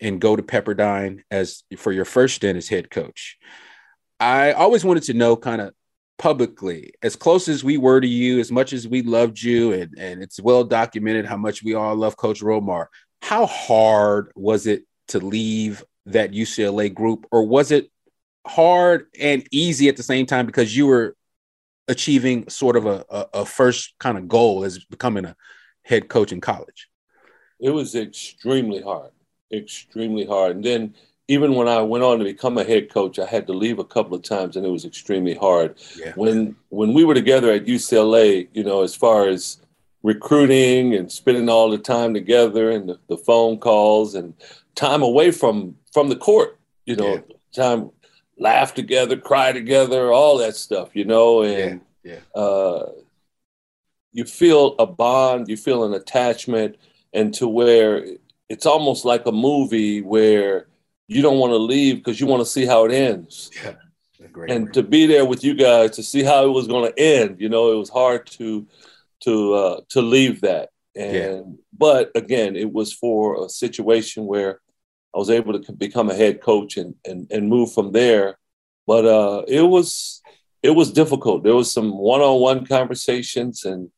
and 0.02 0.20
go 0.20 0.36
to 0.36 0.42
Pepperdine 0.42 1.22
as 1.30 1.64
for 1.78 1.92
your 1.92 2.04
first 2.04 2.36
stint 2.36 2.58
as 2.58 2.68
head 2.68 2.90
coach. 2.90 3.38
I 4.20 4.54
always 4.54 4.84
wanted 4.84 5.04
to 5.04 5.14
know 5.14 5.36
kind 5.36 5.62
of 5.62 5.74
publicly, 6.18 6.94
as 7.04 7.16
close 7.16 7.48
as 7.48 7.64
we 7.64 7.78
were 7.78 8.02
to 8.02 8.08
you, 8.08 8.40
as 8.40 8.52
much 8.52 8.74
as 8.74 8.88
we 8.88 9.04
loved 9.04 9.42
you, 9.42 9.72
and, 9.72 9.98
and 10.00 10.24
it's 10.24 10.40
well 10.40 10.64
documented 10.64 11.28
how 11.28 11.38
much 11.38 11.62
we 11.62 11.76
all 11.76 11.96
love 11.96 12.18
Coach 12.18 12.42
Romar. 12.42 12.88
How 13.22 13.46
hard 13.46 14.32
was 14.36 14.66
it 14.66 14.84
to 15.10 15.20
leave 15.20 15.84
that 16.06 16.32
UCLA 16.32 16.94
group, 16.94 17.26
or 17.32 17.46
was 17.46 17.72
it 17.72 17.90
hard 18.46 19.08
and 19.20 19.48
easy 19.52 19.88
at 19.90 19.98
the 19.98 20.04
same 20.04 20.26
time 20.26 20.46
because 20.46 20.76
you 20.76 20.88
were 20.88 21.16
achieving 21.88 22.50
sort 22.50 22.76
of 22.76 22.86
a, 22.86 23.06
a, 23.10 23.26
a 23.34 23.46
first 23.46 23.94
kind 24.00 24.18
of 24.18 24.28
goal 24.28 24.64
as 24.64 24.84
becoming 24.86 25.26
a 25.26 25.36
head 25.84 26.10
coach 26.10 26.32
in 26.32 26.42
college? 26.42 26.90
It 27.60 27.70
was 27.70 27.96
extremely 27.96 28.82
hard, 28.82 29.12
extremely 29.52 30.26
hard. 30.26 30.58
And 30.58 30.66
then 30.66 30.96
even 31.28 31.56
when 31.56 31.68
I 31.68 31.82
went 31.82 32.04
on 32.04 32.20
to 32.20 32.26
become 32.26 32.58
a 32.58 32.64
head 32.64 32.92
coach, 32.94 33.18
I 33.18 33.26
had 33.26 33.48
to 33.48 33.54
leave 33.54 33.80
a 33.80 33.86
couple 33.86 34.16
of 34.16 34.24
times, 34.24 34.58
and 34.58 34.66
it 34.66 34.70
was 34.70 34.86
extremely 34.86 35.36
hard. 35.36 35.76
Yeah. 35.98 36.12
When 36.16 36.56
when 36.70 36.94
we 36.94 37.06
were 37.06 37.14
together 37.14 37.52
at 37.52 37.66
UCLA, 37.66 38.50
you 38.54 38.64
know, 38.64 38.84
as 38.84 38.96
far 38.96 39.28
as 39.28 39.60
recruiting 40.04 40.96
and 40.96 41.10
spending 41.10 41.48
all 41.48 41.70
the 41.70 41.78
time 41.78 42.14
together, 42.14 42.72
and 42.72 42.90
the, 42.90 43.00
the 43.08 43.18
phone 43.18 43.58
calls 43.58 44.16
and 44.16 44.34
time 44.76 45.02
away 45.02 45.32
from 45.32 45.76
from 45.94 46.10
the 46.10 46.16
court, 46.16 46.60
you 46.86 46.96
know, 46.96 47.16
yeah. 47.16 47.36
time 47.56 47.92
laugh 48.38 48.74
together, 48.74 49.16
cry 49.16 49.52
together, 49.52 50.12
all 50.12 50.38
that 50.40 50.56
stuff, 50.56 50.90
you 50.94 51.06
know, 51.06 51.44
and 51.44 51.82
yeah, 52.04 52.20
yeah. 52.36 52.42
Uh, 52.42 52.92
you 54.12 54.26
feel 54.26 54.76
a 54.80 54.86
bond, 54.86 55.48
you 55.48 55.58
feel 55.58 55.84
an 55.86 55.94
attachment, 55.94 56.78
and 57.14 57.34
to 57.36 57.48
where 57.48 58.06
it's 58.50 58.66
almost 58.66 59.06
like 59.06 59.26
a 59.26 59.32
movie 59.32 60.02
where 60.02 60.68
you 61.08 61.22
don't 61.22 61.40
want 61.40 61.52
to 61.52 61.58
leave 61.58 61.98
because 61.98 62.20
you 62.20 62.28
want 62.28 62.42
to 62.42 62.46
see 62.46 62.66
how 62.66 62.86
it 62.86 62.92
ends. 62.92 63.52
Yeah. 63.64 63.76
And 64.48 64.74
to 64.74 64.84
be 64.84 65.06
there 65.06 65.26
with 65.26 65.44
you 65.44 65.54
guys 65.54 65.92
to 65.92 66.04
see 66.04 66.24
how 66.24 66.46
it 66.46 66.50
was 66.50 66.68
going 66.68 66.92
to 66.92 67.00
end, 67.00 67.42
you 67.42 67.50
know, 67.50 67.72
it 67.72 67.76
was 67.76 67.90
hard 67.90 68.26
to 68.38 68.66
to 69.22 69.54
uh, 69.54 69.82
to 69.90 70.02
leave 70.02 70.42
that. 70.42 70.70
And 70.96 71.16
Yeah. 71.16 71.42
but 71.78 72.12
again, 72.16 72.56
it 72.56 72.72
was 72.72 72.94
for 72.94 73.46
a 73.46 73.50
situation 73.50 74.26
where 74.26 74.60
I 75.14 75.18
was 75.18 75.30
able 75.30 75.60
to 75.60 75.72
become 75.72 76.10
a 76.10 76.16
head 76.16 76.42
coach 76.42 76.78
and 76.78 76.96
and 77.06 77.28
and 77.32 77.50
move 77.50 77.74
from 77.74 77.92
there. 77.92 78.38
But 78.88 79.06
uh, 79.06 79.44
it 79.48 79.62
was 79.62 80.22
it 80.62 80.72
was 80.72 80.92
difficult. 80.92 81.44
There 81.44 81.56
was 81.56 81.72
some 81.72 81.98
one 81.98 82.22
on 82.22 82.40
one 82.40 82.66
conversations, 82.66 83.66
and 83.66 83.90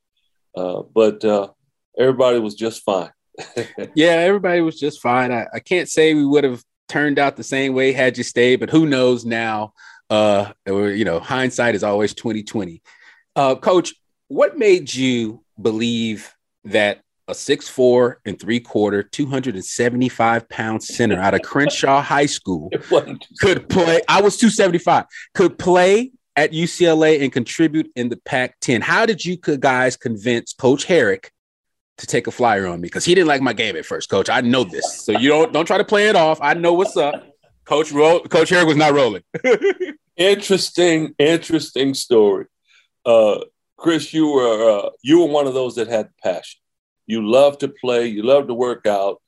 uh, 0.55 0.83
but 0.93 1.23
uh, 1.23 1.49
everybody 1.97 2.39
was 2.39 2.55
just 2.55 2.83
fine. 2.83 3.11
Yeah, 3.95 4.11
everybody 4.11 4.61
was 4.61 4.79
just 4.79 5.01
fine. 5.01 5.31
I, 5.31 5.47
I 5.53 5.59
can't 5.59 5.89
say 5.89 6.13
we 6.13 6.25
would 6.25 6.43
have 6.43 6.63
turned 6.87 7.19
out 7.19 7.35
the 7.35 7.43
same 7.43 7.73
way 7.73 7.91
had 7.91 8.17
you 8.17 8.23
stayed, 8.23 8.59
but 8.59 8.69
who 8.69 8.85
knows 8.85 9.25
now? 9.25 9.73
Uh, 10.09 10.51
or, 10.67 10.89
you 10.89 11.05
know, 11.05 11.19
hindsight 11.19 11.75
is 11.75 11.83
always 11.83 12.13
2020. 12.13 12.81
Uh, 13.35 13.55
coach, 13.55 13.93
what 14.27 14.57
made 14.57 14.93
you 14.93 15.43
believe 15.61 16.33
that 16.65 17.01
a 17.27 17.35
six 17.35 17.67
four 17.67 18.19
and 18.25 18.39
three 18.39 18.59
quarter, 18.59 19.03
275 19.03 20.49
pound 20.49 20.83
center 20.83 21.19
out 21.19 21.33
of 21.33 21.41
Crenshaw 21.41 22.01
High 22.01 22.25
School 22.27 22.69
could 23.39 23.69
play? 23.69 24.01
I 24.07 24.21
was 24.21 24.37
275, 24.37 25.05
could 25.33 25.57
play 25.57 26.11
at 26.35 26.51
UCLA 26.51 27.21
and 27.21 27.31
contribute 27.31 27.91
in 27.95 28.09
the 28.09 28.17
Pac 28.17 28.59
10. 28.59 28.81
How 28.81 29.05
did 29.05 29.23
you 29.23 29.37
guys 29.37 29.95
convince 29.95 30.53
Coach 30.53 30.85
Harrick 30.85 31.29
to 31.97 32.05
take 32.05 32.27
a 32.27 32.31
flyer 32.31 32.67
on 32.67 32.81
me? 32.81 32.87
Because 32.87 33.05
he 33.05 33.15
didn't 33.15 33.27
like 33.27 33.41
my 33.41 33.53
game 33.53 33.75
at 33.75 33.85
first, 33.85 34.09
coach. 34.09 34.29
I 34.29 34.41
know 34.41 34.63
this. 34.63 35.01
So 35.01 35.13
you 35.13 35.29
don't 35.29 35.53
don't 35.53 35.65
try 35.65 35.77
to 35.77 35.85
play 35.85 36.09
it 36.09 36.15
off. 36.15 36.39
I 36.41 36.53
know 36.53 36.73
what's 36.73 36.97
up. 36.97 37.25
Coach 37.65 37.91
Ro- 37.91 38.21
Coach 38.21 38.51
Harrick 38.51 38.67
was 38.67 38.77
not 38.77 38.93
rolling. 38.93 39.23
interesting, 40.17 41.15
interesting 41.17 41.93
story. 41.93 42.45
Uh, 43.05 43.39
Chris, 43.77 44.13
you 44.13 44.31
were 44.31 44.69
uh, 44.69 44.89
you 45.03 45.19
were 45.19 45.27
one 45.27 45.47
of 45.47 45.53
those 45.53 45.75
that 45.75 45.87
had 45.87 46.09
passion. 46.23 46.59
You 47.07 47.29
love 47.29 47.59
to 47.59 47.67
play. 47.67 48.07
You 48.07 48.23
love 48.23 48.47
to 48.47 48.53
work 48.53 48.85
out, 48.85 49.21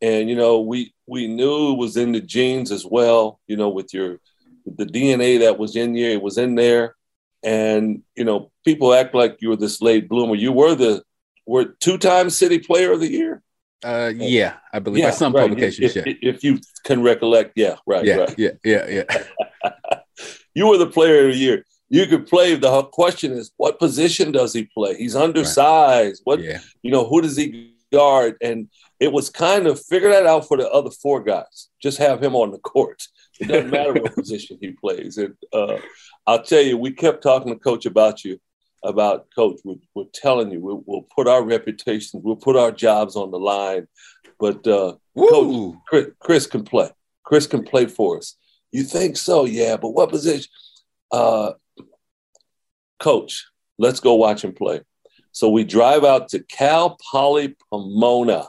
and 0.00 0.28
you 0.28 0.36
know 0.36 0.60
we 0.60 0.94
we 1.06 1.26
knew 1.26 1.72
it 1.72 1.78
was 1.78 1.96
in 1.96 2.12
the 2.12 2.20
genes 2.20 2.70
as 2.70 2.84
well. 2.84 3.40
You 3.46 3.56
know, 3.56 3.70
with 3.70 3.92
your 3.94 4.18
with 4.64 4.76
the 4.76 4.86
DNA 4.86 5.40
that 5.40 5.58
was 5.58 5.76
in 5.76 5.94
you, 5.94 6.10
it 6.10 6.22
was 6.22 6.38
in 6.38 6.54
there. 6.54 6.94
And 7.42 8.02
you 8.14 8.24
know, 8.24 8.52
people 8.64 8.94
act 8.94 9.14
like 9.14 9.38
you 9.40 9.48
were 9.48 9.56
this 9.56 9.82
late 9.82 10.08
bloomer. 10.08 10.34
You 10.34 10.52
were 10.52 10.74
the 10.74 11.02
were 11.46 11.64
two 11.64 11.98
time 11.98 12.30
City 12.30 12.58
Player 12.58 12.92
of 12.92 13.00
the 13.00 13.10
Year. 13.10 13.42
Uh, 13.84 14.12
yeah, 14.14 14.54
I 14.72 14.78
believe 14.78 15.04
by 15.04 15.10
some 15.10 15.32
right. 15.32 15.42
publications. 15.42 15.96
If, 15.96 16.06
yeah. 16.06 16.14
if 16.22 16.44
you 16.44 16.60
can 16.84 17.02
recollect, 17.02 17.52
yeah, 17.56 17.76
right, 17.84 18.04
Yeah, 18.04 18.16
right. 18.16 18.34
yeah, 18.38 18.50
yeah, 18.64 18.86
yeah. 18.88 19.98
you 20.54 20.68
were 20.68 20.78
the 20.78 20.86
player 20.86 21.26
of 21.26 21.32
the 21.32 21.38
year. 21.38 21.64
You 21.92 22.06
could 22.06 22.26
play. 22.26 22.54
The 22.54 22.84
question 22.84 23.32
is, 23.32 23.52
what 23.58 23.78
position 23.78 24.32
does 24.32 24.54
he 24.54 24.64
play? 24.64 24.96
He's 24.96 25.14
undersized. 25.14 26.22
What 26.24 26.40
yeah. 26.40 26.60
you 26.80 26.90
know? 26.90 27.06
Who 27.06 27.20
does 27.20 27.36
he 27.36 27.74
guard? 27.92 28.38
And 28.40 28.70
it 28.98 29.12
was 29.12 29.28
kind 29.28 29.66
of 29.66 29.78
figure 29.78 30.08
that 30.08 30.24
out 30.24 30.48
for 30.48 30.56
the 30.56 30.70
other 30.70 30.88
four 30.90 31.22
guys. 31.22 31.68
Just 31.82 31.98
have 31.98 32.22
him 32.22 32.34
on 32.34 32.50
the 32.50 32.58
court. 32.58 33.02
It 33.38 33.48
doesn't 33.48 33.70
matter 33.70 33.92
what 33.92 34.14
position 34.16 34.56
he 34.62 34.70
plays. 34.70 35.18
And 35.18 35.34
uh, 35.52 35.76
I'll 36.26 36.42
tell 36.42 36.62
you, 36.62 36.78
we 36.78 36.92
kept 36.92 37.22
talking 37.22 37.52
to 37.52 37.58
coach 37.58 37.84
about 37.84 38.24
you, 38.24 38.40
about 38.82 39.26
coach. 39.34 39.60
We're, 39.62 39.76
we're 39.94 40.04
telling 40.14 40.50
you, 40.50 40.62
we'll, 40.62 40.82
we'll 40.86 41.06
put 41.14 41.28
our 41.28 41.42
reputations, 41.42 42.22
we'll 42.24 42.36
put 42.36 42.56
our 42.56 42.72
jobs 42.72 43.16
on 43.16 43.30
the 43.30 43.38
line. 43.38 43.86
But 44.40 44.66
uh, 44.66 44.94
Woo! 45.14 45.78
Chris, 45.86 46.06
Chris 46.20 46.46
can 46.46 46.64
play. 46.64 46.88
Chris 47.22 47.46
can 47.46 47.64
play 47.64 47.84
for 47.84 48.16
us. 48.16 48.38
You 48.70 48.82
think 48.82 49.18
so? 49.18 49.44
Yeah, 49.44 49.76
but 49.76 49.90
what 49.90 50.08
position? 50.08 50.50
Uh, 51.10 51.52
coach, 53.02 53.46
let's 53.78 54.00
go 54.00 54.14
watch 54.14 54.44
him 54.44 54.52
play. 54.52 54.80
So 55.32 55.48
we 55.48 55.64
drive 55.64 56.04
out 56.04 56.28
to 56.28 56.42
Cal 56.44 56.96
Poly 57.10 57.56
Pomona 57.70 58.46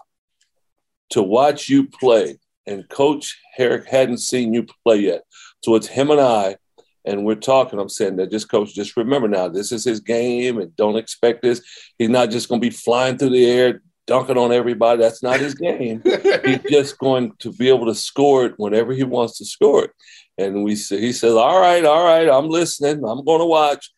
to 1.12 1.24
watch 1.24 1.70
you 1.70 1.88
play. 1.88 2.40
And 2.68 2.88
Coach 2.88 3.40
Harrick 3.58 3.88
hadn't 3.88 4.20
seen 4.20 4.54
you 4.54 4.66
play 4.86 4.98
yet. 4.98 5.24
So 5.64 5.76
it's 5.76 5.88
him 5.88 6.12
and 6.12 6.22
I, 6.22 6.58
and 7.06 7.26
we're 7.26 7.36
talking. 7.36 7.80
I'm 7.80 7.90
saying 7.90 8.18
that 8.18 8.32
just 8.32 8.50
coach, 8.50 8.74
just 8.74 8.96
remember 8.96 9.28
now, 9.28 9.50
this 9.50 9.72
is 9.72 9.84
his 9.84 10.00
game, 10.00 10.60
and 10.60 10.76
don't 10.76 10.98
expect 10.98 11.42
this. 11.42 11.62
He's 11.98 12.10
not 12.10 12.30
just 12.30 12.48
going 12.48 12.62
to 12.62 12.66
be 12.66 12.74
flying 12.74 13.18
through 13.18 13.32
the 13.32 13.46
air, 13.46 13.82
dunking 14.08 14.38
on 14.38 14.54
everybody. 14.54 15.02
That's 15.02 15.24
not 15.24 15.40
his 15.40 15.56
game. 15.56 16.02
He's 16.46 16.64
just 16.70 16.98
going 16.98 17.34
to 17.40 17.52
be 17.52 17.68
able 17.68 17.88
to 17.88 17.96
score 17.96 18.46
it 18.46 18.54
whenever 18.58 18.94
he 18.94 19.04
wants 19.04 19.38
to 19.40 19.46
score 19.46 19.86
it. 19.86 19.92
And 20.38 20.64
we 20.64 20.76
say, 20.76 21.00
he 21.00 21.12
says, 21.12 21.34
"All 21.34 21.60
right, 21.60 21.84
all 21.84 22.06
right, 22.06 22.30
I'm 22.30 22.48
listening. 22.48 23.04
I'm 23.06 23.26
going 23.26 23.40
to 23.40 23.46
watch." 23.46 23.90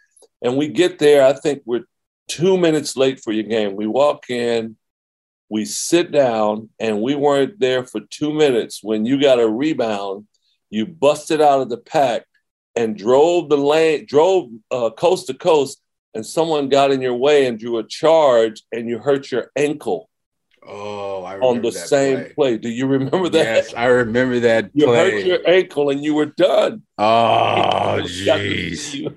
And 0.45 0.57
we 0.57 0.67
get 0.67 0.99
there. 0.99 1.25
I 1.25 1.33
think 1.33 1.63
we're 1.65 1.85
two 2.27 2.55
minutes 2.57 2.95
late 2.95 3.19
for 3.19 3.31
your 3.33 3.45
game. 3.45 3.75
We 3.75 3.87
walk 3.87 4.29
in, 4.29 4.77
we 5.49 5.65
sit 5.65 6.11
down, 6.11 6.69
and 6.79 7.01
we 7.01 7.15
weren't 7.15 7.59
there 7.59 7.83
for 7.83 8.01
two 8.11 8.31
minutes 8.31 8.81
when 8.83 9.07
you 9.07 9.19
got 9.19 9.39
a 9.39 9.49
rebound. 9.49 10.27
You 10.69 10.85
busted 10.85 11.41
out 11.41 11.61
of 11.61 11.69
the 11.69 11.77
pack 11.77 12.25
and 12.75 12.95
drove 12.95 13.49
the 13.49 13.57
lane, 13.57 14.05
drove 14.07 14.49
uh, 14.69 14.91
coast 14.91 15.25
to 15.27 15.33
coast, 15.33 15.81
and 16.13 16.23
someone 16.23 16.69
got 16.69 16.91
in 16.91 17.01
your 17.01 17.15
way 17.15 17.47
and 17.47 17.57
drew 17.57 17.79
a 17.79 17.83
charge, 17.83 18.61
and 18.71 18.87
you 18.87 18.99
hurt 18.99 19.31
your 19.31 19.49
ankle 19.55 20.09
Oh, 20.67 21.23
I 21.23 21.33
remember 21.35 21.57
on 21.57 21.61
the 21.61 21.71
same 21.71 22.17
play. 22.21 22.33
play. 22.33 22.57
Do 22.57 22.69
you 22.69 22.87
remember 22.87 23.29
that? 23.29 23.43
Yes, 23.43 23.73
I 23.75 23.85
remember 23.85 24.39
that 24.39 24.71
You 24.73 24.85
play. 24.87 25.11
hurt 25.11 25.25
your 25.25 25.39
ankle 25.47 25.91
and 25.91 26.03
you 26.03 26.15
were 26.15 26.25
done. 26.25 26.81
oh, 26.97 28.01
He 28.03 28.25
got 28.25 28.37
to 28.37 28.41
jeez. 28.43 29.15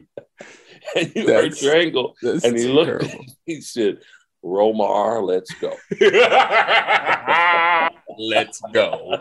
See 0.94 1.00
you. 1.00 1.06
And 1.06 1.16
you 1.16 1.26
That's- 1.26 1.44
hurt 1.44 1.62
your 1.62 1.76
ankle. 1.76 2.16
And 2.22 2.58
he 2.58 2.68
looked 2.68 3.04
at 3.04 3.10
terrible. 3.10 3.24
he 3.46 3.60
said, 3.60 3.98
Romar, 4.44 5.26
let's 5.26 5.52
go. 5.54 5.74
Let's 8.20 8.60
go. 8.72 9.16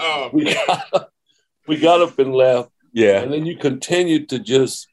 oh, 0.00 0.30
We 0.32 0.52
got, 0.54 1.10
we 1.68 1.76
got 1.78 2.00
up 2.00 2.18
and 2.18 2.34
left. 2.34 2.70
yeah. 2.92 3.20
And 3.20 3.32
then 3.32 3.46
you 3.46 3.56
continued 3.56 4.28
to 4.30 4.38
just 4.40 4.88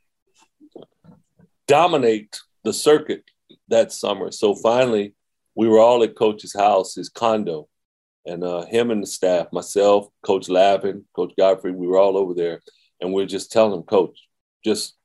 dominate 1.67 2.39
the 2.63 2.73
circuit 2.73 3.23
that 3.69 3.91
summer. 3.91 4.31
So 4.31 4.55
finally, 4.55 5.15
we 5.55 5.67
were 5.67 5.79
all 5.79 6.03
at 6.03 6.15
Coach's 6.15 6.53
house, 6.53 6.95
his 6.95 7.09
condo, 7.09 7.67
and 8.25 8.43
uh, 8.43 8.65
him 8.65 8.91
and 8.91 9.01
the 9.01 9.07
staff, 9.07 9.47
myself, 9.51 10.07
Coach 10.23 10.49
Lavin, 10.49 11.05
Coach 11.15 11.33
Gottfried, 11.37 11.75
we 11.75 11.87
were 11.87 11.99
all 11.99 12.17
over 12.17 12.33
there, 12.33 12.61
and 13.01 13.13
we 13.13 13.23
are 13.23 13.27
just 13.27 13.51
telling 13.51 13.73
him, 13.73 13.83
Coach, 13.83 14.17
just 14.63 14.95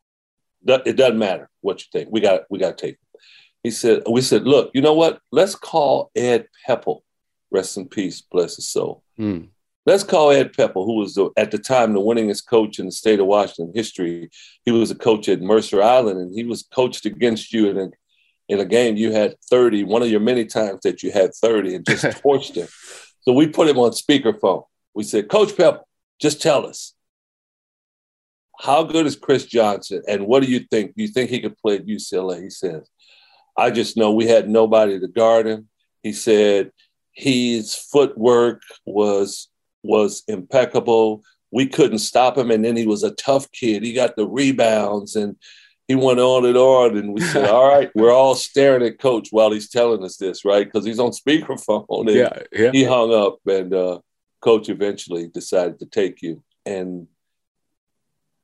it 0.66 0.96
doesn't 0.96 1.18
matter 1.18 1.48
what 1.60 1.80
you 1.80 1.86
think. 1.92 2.08
We 2.10 2.20
got 2.20 2.42
we 2.50 2.58
got 2.58 2.78
to 2.78 2.86
take. 2.86 2.94
Him. 2.94 3.20
He 3.62 3.70
said, 3.70 4.02
we 4.10 4.22
said, 4.22 4.44
look, 4.44 4.70
you 4.72 4.80
know 4.80 4.94
what? 4.94 5.20
Let's 5.30 5.54
call 5.54 6.10
Ed 6.16 6.46
Pepple, 6.66 7.04
rest 7.50 7.76
in 7.76 7.88
peace, 7.88 8.22
bless 8.22 8.56
his 8.56 8.70
soul. 8.70 9.02
Hmm. 9.16 9.44
Let's 9.86 10.04
call 10.04 10.30
Ed 10.30 10.52
Pepple, 10.54 10.86
who 10.86 10.96
was 10.96 11.14
the, 11.14 11.30
at 11.36 11.50
the 11.50 11.58
time 11.58 11.92
the 11.92 12.00
winningest 12.00 12.46
coach 12.46 12.78
in 12.78 12.86
the 12.86 12.92
state 12.92 13.20
of 13.20 13.26
Washington 13.26 13.72
history. 13.74 14.30
He 14.64 14.70
was 14.70 14.90
a 14.90 14.94
coach 14.94 15.28
at 15.28 15.40
Mercer 15.40 15.82
Island, 15.82 16.20
and 16.20 16.34
he 16.34 16.44
was 16.44 16.62
coached 16.62 17.06
against 17.06 17.52
you 17.52 17.70
in 17.70 17.78
a, 17.78 17.90
in 18.48 18.60
a 18.60 18.64
game. 18.64 18.96
You 18.96 19.12
had 19.12 19.36
30, 19.50 19.84
one 19.84 20.02
of 20.02 20.10
your 20.10 20.20
many 20.20 20.44
times 20.44 20.80
that 20.84 21.02
you 21.02 21.10
had 21.10 21.34
30, 21.34 21.76
and 21.76 21.86
just 21.86 22.04
torched 22.22 22.54
him. 22.54 22.68
So 23.22 23.32
we 23.32 23.46
put 23.46 23.68
him 23.68 23.78
on 23.78 23.90
speakerphone. 23.90 24.64
We 24.94 25.04
said, 25.04 25.28
Coach 25.28 25.56
Pepple, 25.56 25.86
just 26.20 26.40
tell 26.40 26.66
us, 26.66 26.94
how 28.60 28.82
good 28.82 29.06
is 29.06 29.16
Chris 29.16 29.46
Johnson, 29.46 30.02
and 30.06 30.26
what 30.26 30.42
do 30.42 30.50
you 30.50 30.60
think? 30.70 30.94
Do 30.94 31.02
you 31.02 31.08
think 31.08 31.30
he 31.30 31.40
could 31.40 31.56
play 31.56 31.76
at 31.76 31.86
UCLA? 31.86 32.42
He 32.42 32.50
says, 32.50 32.88
I 33.56 33.70
just 33.70 33.96
know 33.96 34.12
we 34.12 34.26
had 34.26 34.48
nobody 34.48 35.00
to 35.00 35.08
guard 35.08 35.46
him. 35.46 35.68
He 36.02 36.12
said 36.12 36.70
his 37.12 37.74
footwork 37.74 38.62
was 38.84 39.48
was 39.82 40.22
impeccable. 40.28 41.22
We 41.50 41.66
couldn't 41.66 41.98
stop 41.98 42.36
him, 42.36 42.50
and 42.50 42.64
then 42.64 42.76
he 42.76 42.86
was 42.86 43.02
a 43.02 43.12
tough 43.12 43.50
kid. 43.50 43.82
He 43.82 43.92
got 43.92 44.14
the 44.16 44.26
rebounds, 44.26 45.16
and 45.16 45.36
he 45.88 45.94
went 45.94 46.20
on 46.20 46.44
and 46.44 46.56
on. 46.56 46.98
And 46.98 47.14
we 47.14 47.22
said, 47.22 47.48
"All 47.50 47.66
right, 47.66 47.90
we're 47.94 48.12
all 48.12 48.34
staring 48.34 48.82
at 48.82 48.98
Coach 48.98 49.28
while 49.30 49.50
he's 49.50 49.70
telling 49.70 50.04
us 50.04 50.16
this, 50.16 50.44
right? 50.44 50.66
Because 50.66 50.84
he's 50.84 51.00
on 51.00 51.12
speakerphone." 51.12 51.86
And 52.08 52.10
Yeah. 52.10 52.42
Yeah. 52.52 52.72
he 52.72 52.84
hung 52.84 53.12
up, 53.14 53.38
and 53.46 53.72
uh, 53.72 54.00
Coach 54.42 54.68
eventually 54.68 55.28
decided 55.28 55.78
to 55.78 55.86
take 55.86 56.20
you. 56.20 56.42
And 56.66 57.08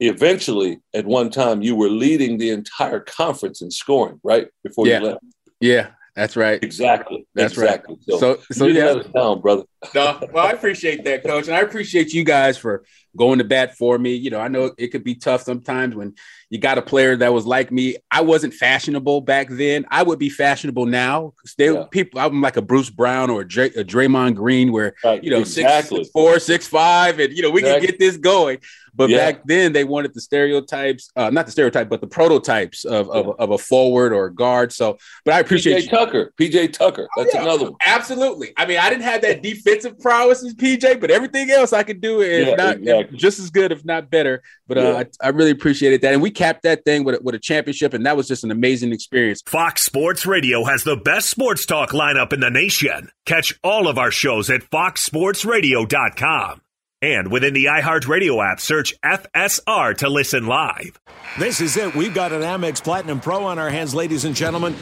eventually, 0.00 0.80
at 0.94 1.06
one 1.06 1.30
time, 1.30 1.62
you 1.62 1.74
were 1.74 1.88
leading 1.88 2.38
the 2.38 2.50
entire 2.50 3.00
conference 3.00 3.62
in 3.62 3.70
scoring, 3.70 4.20
right 4.22 4.48
before 4.62 4.86
Yeah. 4.86 5.00
you 5.00 5.06
left. 5.06 5.24
Yeah. 5.60 5.88
That's 6.16 6.34
right. 6.34 6.62
Exactly. 6.64 7.26
That's 7.34 7.52
exactly. 7.52 7.96
right. 8.08 8.18
So, 8.18 8.38
so, 8.50 8.66
you 8.66 8.72
yeah. 8.72 8.86
us 8.86 9.06
down, 9.08 9.42
brother. 9.42 9.64
no, 9.94 10.18
well, 10.32 10.46
I 10.46 10.52
appreciate 10.52 11.04
that, 11.04 11.22
coach, 11.22 11.46
and 11.46 11.54
I 11.54 11.60
appreciate 11.60 12.14
you 12.14 12.24
guys 12.24 12.56
for 12.56 12.86
going 13.14 13.36
to 13.38 13.44
bat 13.44 13.76
for 13.76 13.98
me. 13.98 14.14
You 14.14 14.30
know, 14.30 14.40
I 14.40 14.48
know 14.48 14.72
it 14.78 14.88
could 14.88 15.04
be 15.04 15.14
tough 15.14 15.42
sometimes 15.42 15.94
when 15.94 16.14
you 16.50 16.58
got 16.58 16.78
a 16.78 16.82
player 16.82 17.16
that 17.16 17.32
was 17.32 17.44
like 17.44 17.72
me. 17.72 17.96
I 18.10 18.20
wasn't 18.20 18.54
fashionable 18.54 19.20
back 19.22 19.48
then. 19.50 19.84
I 19.90 20.02
would 20.02 20.18
be 20.18 20.30
fashionable 20.30 20.86
now. 20.86 21.32
They 21.58 21.72
Yeah. 21.72 21.84
people. 21.90 22.20
I'm 22.20 22.40
like 22.40 22.56
a 22.56 22.62
Bruce 22.62 22.90
Brown 22.90 23.30
or 23.30 23.40
a, 23.40 23.48
Dray, 23.48 23.66
a 23.68 23.84
Draymond 23.84 24.36
Green, 24.36 24.70
where 24.70 24.94
Right, 25.04 25.22
you 25.24 25.30
know 25.30 25.40
exactly. 25.40 25.98
six 26.04 26.10
four, 26.12 26.38
six 26.38 26.66
five, 26.68 27.18
and 27.18 27.32
you 27.36 27.42
know 27.42 27.50
we 27.50 27.60
Exactly. 27.60 27.86
can 27.88 27.92
get 27.94 27.98
this 27.98 28.16
going. 28.16 28.58
But 28.94 29.10
Yeah. 29.10 29.18
back 29.18 29.42
then, 29.44 29.74
they 29.74 29.84
wanted 29.84 30.14
the 30.14 30.22
stereotypes, 30.22 31.10
uh, 31.16 31.28
not 31.28 31.44
the 31.44 31.52
stereotype, 31.52 31.90
but 31.90 32.00
the 32.00 32.06
prototypes 32.06 32.86
of, 32.86 33.10
of, 33.10 33.34
of 33.38 33.50
a 33.50 33.58
forward 33.58 34.14
or 34.14 34.24
a 34.26 34.34
guard. 34.34 34.72
So, 34.72 34.96
but 35.26 35.34
I 35.34 35.40
appreciate 35.40 35.76
PJ 35.76 35.82
you. 35.84 35.90
Tucker. 35.90 36.32
PJ 36.40 36.72
Tucker. 36.72 37.06
That's 37.14 37.34
Yeah, 37.34 37.42
another 37.42 37.64
one. 37.64 37.74
Absolutely. 37.84 38.54
I 38.56 38.64
mean, 38.64 38.78
I 38.78 38.88
didn't 38.88 39.02
have 39.04 39.20
that 39.20 39.42
defensive 39.42 39.98
prowess 40.00 40.42
as 40.42 40.54
PJ, 40.54 40.98
but 40.98 41.10
everything 41.10 41.50
else 41.50 41.74
I 41.74 41.82
could 41.82 42.00
do, 42.00 42.22
Yeah, 42.22 42.54
not 42.54 42.76
exactly. 42.78 43.18
just 43.18 43.38
as 43.38 43.50
good, 43.50 43.70
if 43.70 43.84
not 43.84 44.10
better. 44.10 44.42
But 44.66 44.78
uh, 44.78 45.04
I, 45.22 45.26
I 45.26 45.28
really 45.28 45.50
appreciated 45.50 46.00
that, 46.00 46.14
and 46.14 46.22
we 46.22 46.30
capped 46.36 46.62
that 46.62 46.84
thing 46.84 47.02
with 47.02 47.16
a, 47.16 47.20
with 47.22 47.34
a 47.34 47.38
championship, 47.40 47.94
and 47.94 48.06
that 48.06 48.16
was 48.16 48.28
just 48.28 48.44
an 48.44 48.52
amazing 48.52 48.92
experience. 48.92 49.42
Fox 49.46 49.82
Sports 49.82 50.26
Radio 50.26 50.64
has 50.64 50.84
the 50.84 50.96
best 50.96 51.28
sports 51.28 51.66
talk 51.66 51.90
lineup 51.90 52.32
in 52.32 52.40
the 52.40 52.50
nation. 52.50 53.10
Catch 53.24 53.58
all 53.64 53.88
of 53.88 53.98
our 53.98 54.12
shows 54.12 54.48
at 54.50 54.60
foxsportsradio.com. 54.62 56.60
And 57.02 57.30
within 57.30 57.52
the 57.52 57.66
iHeartRadio 57.66 58.52
app, 58.52 58.60
search 58.60 58.94
FSR 59.04 59.96
to 59.98 60.08
listen 60.08 60.46
live. 60.46 60.98
This 61.38 61.60
is 61.60 61.76
it. 61.76 61.94
We've 61.94 62.14
got 62.14 62.32
an 62.32 62.42
Amex 62.42 62.82
Platinum 62.82 63.20
Pro 63.20 63.44
on 63.44 63.58
our 63.58 63.68
hands, 63.68 63.94
ladies 63.94 64.24
and 64.24 64.34
gentlemen. 64.34 64.74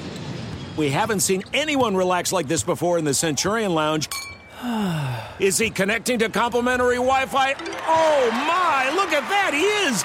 We 0.76 0.90
haven't 0.90 1.20
seen 1.20 1.42
anyone 1.52 1.96
relax 1.96 2.32
like 2.32 2.46
this 2.48 2.62
before 2.62 2.98
in 2.98 3.04
the 3.04 3.14
Centurion 3.14 3.74
Lounge. 3.74 4.08
Is 5.38 5.58
he 5.58 5.70
connecting 5.70 6.20
to 6.20 6.28
complimentary 6.28 6.96
Wi 6.96 7.26
Fi? 7.26 7.54
Oh 7.86 8.30
my, 8.30 8.90
look 8.94 9.12
at 9.12 9.28
that, 9.28 9.52
he 9.52 9.62
is! 9.62 10.04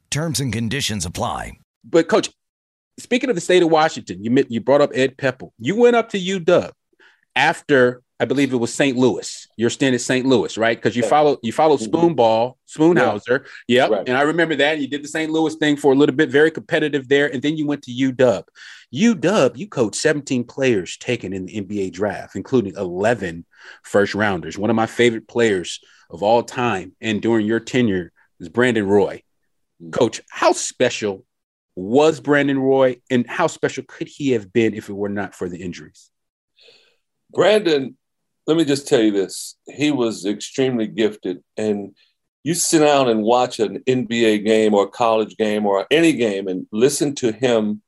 Terms 0.11 0.41
and 0.41 0.51
conditions 0.51 1.05
apply. 1.05 1.53
But 1.83 2.09
coach, 2.09 2.29
speaking 2.99 3.29
of 3.29 3.35
the 3.35 3.41
state 3.41 3.63
of 3.63 3.69
Washington, 3.69 4.23
you 4.23 4.29
met- 4.29 4.51
you 4.51 4.59
brought 4.59 4.81
up 4.81 4.91
Ed 4.93 5.17
Pepple. 5.17 5.53
You 5.57 5.77
went 5.77 5.95
up 5.95 6.09
to 6.09 6.19
UW 6.19 6.71
after 7.35 8.03
I 8.19 8.25
believe 8.25 8.53
it 8.53 8.57
was 8.57 8.71
St. 8.71 8.95
Louis. 8.95 9.47
Your 9.57 9.71
stint 9.71 9.95
at 9.95 10.01
St. 10.01 10.27
Louis, 10.27 10.55
right? 10.55 10.77
Because 10.77 10.95
you 10.95 11.01
yeah. 11.01 11.09
followed 11.09 11.39
you 11.41 11.51
followed 11.51 11.79
mm-hmm. 11.79 11.95
Spoonball, 11.95 12.53
Spoonhour. 12.69 13.19
Yeah. 13.67 13.83
Yep. 13.83 13.89
Right. 13.89 14.09
And 14.09 14.15
I 14.15 14.21
remember 14.21 14.55
that. 14.57 14.79
You 14.79 14.87
did 14.87 15.03
the 15.03 15.07
St. 15.07 15.31
Louis 15.31 15.55
thing 15.55 15.75
for 15.75 15.91
a 15.91 15.95
little 15.95 16.15
bit, 16.15 16.29
very 16.29 16.51
competitive 16.51 17.07
there. 17.07 17.33
And 17.33 17.41
then 17.41 17.57
you 17.57 17.65
went 17.65 17.81
to 17.83 17.91
UW. 17.91 18.43
UW, 18.93 19.57
you 19.57 19.67
coached 19.67 19.95
17 19.95 20.43
players 20.43 20.97
taken 20.97 21.33
in 21.33 21.45
the 21.45 21.61
NBA 21.61 21.93
draft, 21.93 22.35
including 22.35 22.75
11 22.75 23.43
first 23.83 24.13
rounders. 24.13 24.57
One 24.57 24.69
of 24.69 24.75
my 24.75 24.85
favorite 24.85 25.27
players 25.27 25.79
of 26.09 26.21
all 26.21 26.43
time 26.43 26.91
and 27.01 27.21
during 27.21 27.47
your 27.47 27.61
tenure 27.61 28.11
is 28.39 28.49
Brandon 28.49 28.85
Roy. 28.85 29.23
Coach, 29.91 30.21
how 30.29 30.51
special 30.51 31.25
was 31.75 32.19
Brandon 32.19 32.59
Roy 32.59 33.01
and 33.09 33.27
how 33.27 33.47
special 33.47 33.83
could 33.87 34.07
he 34.07 34.31
have 34.31 34.51
been 34.51 34.73
if 34.73 34.89
it 34.89 34.93
were 34.93 35.09
not 35.09 35.33
for 35.33 35.49
the 35.49 35.61
injuries? 35.61 36.11
Brandon, 37.33 37.97
let 38.45 38.57
me 38.57 38.65
just 38.65 38.87
tell 38.87 39.01
you 39.01 39.11
this. 39.11 39.55
He 39.65 39.91
was 39.91 40.25
extremely 40.25 40.87
gifted. 40.87 41.43
And 41.57 41.95
you 42.43 42.53
sit 42.53 42.79
down 42.79 43.07
and 43.07 43.23
watch 43.23 43.59
an 43.59 43.79
NBA 43.87 44.45
game 44.45 44.73
or 44.73 44.85
a 44.85 44.89
college 44.89 45.37
game 45.37 45.65
or 45.65 45.87
any 45.89 46.13
game 46.13 46.47
and 46.47 46.67
listen 46.71 47.15
to 47.15 47.31
him 47.31 47.81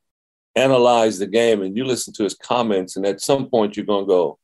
analyze 0.56 1.18
the 1.18 1.26
game 1.26 1.62
and 1.62 1.76
you 1.76 1.84
listen 1.84 2.12
to 2.14 2.24
his 2.24 2.34
comments, 2.34 2.96
and 2.96 3.06
at 3.06 3.20
some 3.20 3.48
point 3.48 3.76
you're 3.76 3.86
going 3.86 4.04
to 4.04 4.08
go, 4.08 4.38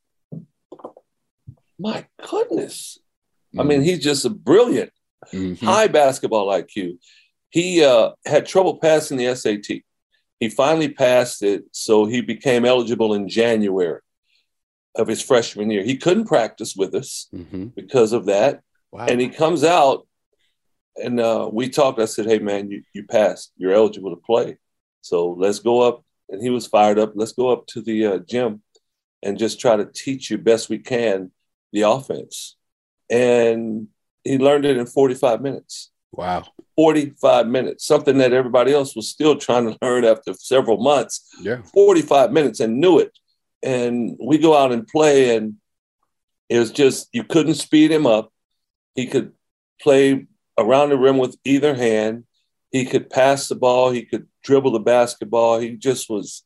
my 1.79 2.05
goodness. 2.29 2.97
Mm-hmm. 3.49 3.59
I 3.59 3.63
mean, 3.63 3.79
mm-hmm. 3.79 3.85
he's 3.85 4.03
just 4.03 4.25
a 4.25 4.29
brilliant, 4.29 4.91
mm-hmm. 5.33 5.65
high 5.65 5.87
basketball 5.87 6.47
IQ. 6.47 6.97
He 7.51 7.83
uh, 7.83 8.11
had 8.25 8.45
trouble 8.45 8.79
passing 8.79 9.17
the 9.17 9.35
SAT. 9.35 9.83
He 10.39 10.49
finally 10.49 10.89
passed 10.89 11.43
it, 11.43 11.65
so 11.71 12.05
he 12.05 12.21
became 12.21 12.65
eligible 12.65 13.13
in 13.13 13.29
January 13.29 13.99
of 14.95 15.07
his 15.07 15.21
freshman 15.21 15.69
year. 15.69 15.83
He 15.83 15.97
couldn't 15.97 16.25
practice 16.25 16.75
with 16.75 16.95
us 16.95 17.27
mm-hmm. 17.33 17.67
because 17.67 18.13
of 18.13 18.25
that. 18.25 18.61
Wow. 18.91 19.05
And 19.05 19.21
he 19.21 19.29
comes 19.29 19.63
out 19.63 20.07
and 20.97 21.19
uh, 21.19 21.49
we 21.51 21.69
talked. 21.69 21.99
I 21.99 22.05
said, 22.05 22.25
Hey, 22.25 22.39
man, 22.39 22.71
you, 22.71 22.83
you 22.93 23.05
passed. 23.05 23.51
You're 23.55 23.73
eligible 23.73 24.09
to 24.15 24.21
play. 24.21 24.57
So 25.01 25.31
let's 25.31 25.59
go 25.59 25.81
up. 25.81 26.03
And 26.29 26.41
he 26.41 26.49
was 26.49 26.67
fired 26.67 26.99
up. 26.99 27.13
Let's 27.15 27.33
go 27.33 27.49
up 27.49 27.67
to 27.67 27.81
the 27.81 28.05
uh, 28.05 28.19
gym 28.19 28.61
and 29.21 29.37
just 29.37 29.59
try 29.59 29.75
to 29.75 29.85
teach 29.85 30.29
you 30.29 30.37
best 30.37 30.69
we 30.69 30.79
can 30.79 31.31
the 31.71 31.81
offense. 31.81 32.57
And 33.09 33.87
he 34.23 34.37
learned 34.37 34.65
it 34.65 34.77
in 34.77 34.85
45 34.85 35.41
minutes. 35.41 35.90
Wow. 36.11 36.45
45 36.75 37.47
minutes, 37.47 37.85
something 37.85 38.17
that 38.17 38.33
everybody 38.33 38.73
else 38.73 38.95
was 38.95 39.09
still 39.09 39.37
trying 39.37 39.71
to 39.71 39.77
learn 39.81 40.03
after 40.03 40.33
several 40.33 40.77
months. 40.77 41.27
Yeah. 41.41 41.61
45 41.73 42.31
minutes 42.31 42.59
and 42.59 42.79
knew 42.79 42.99
it 42.99 43.17
and 43.63 44.17
we 44.19 44.37
go 44.37 44.57
out 44.57 44.71
and 44.71 44.87
play 44.87 45.35
and 45.35 45.55
it 46.49 46.59
was 46.59 46.71
just 46.71 47.09
you 47.13 47.23
couldn't 47.23 47.55
speed 47.55 47.91
him 47.91 48.05
up 48.05 48.31
he 48.95 49.07
could 49.07 49.33
play 49.81 50.27
around 50.57 50.89
the 50.89 50.97
rim 50.97 51.17
with 51.17 51.37
either 51.45 51.75
hand 51.75 52.23
he 52.71 52.85
could 52.85 53.09
pass 53.09 53.47
the 53.47 53.55
ball 53.55 53.91
he 53.91 54.03
could 54.03 54.27
dribble 54.43 54.71
the 54.71 54.79
basketball 54.79 55.59
he 55.59 55.71
just 55.71 56.09
was 56.09 56.43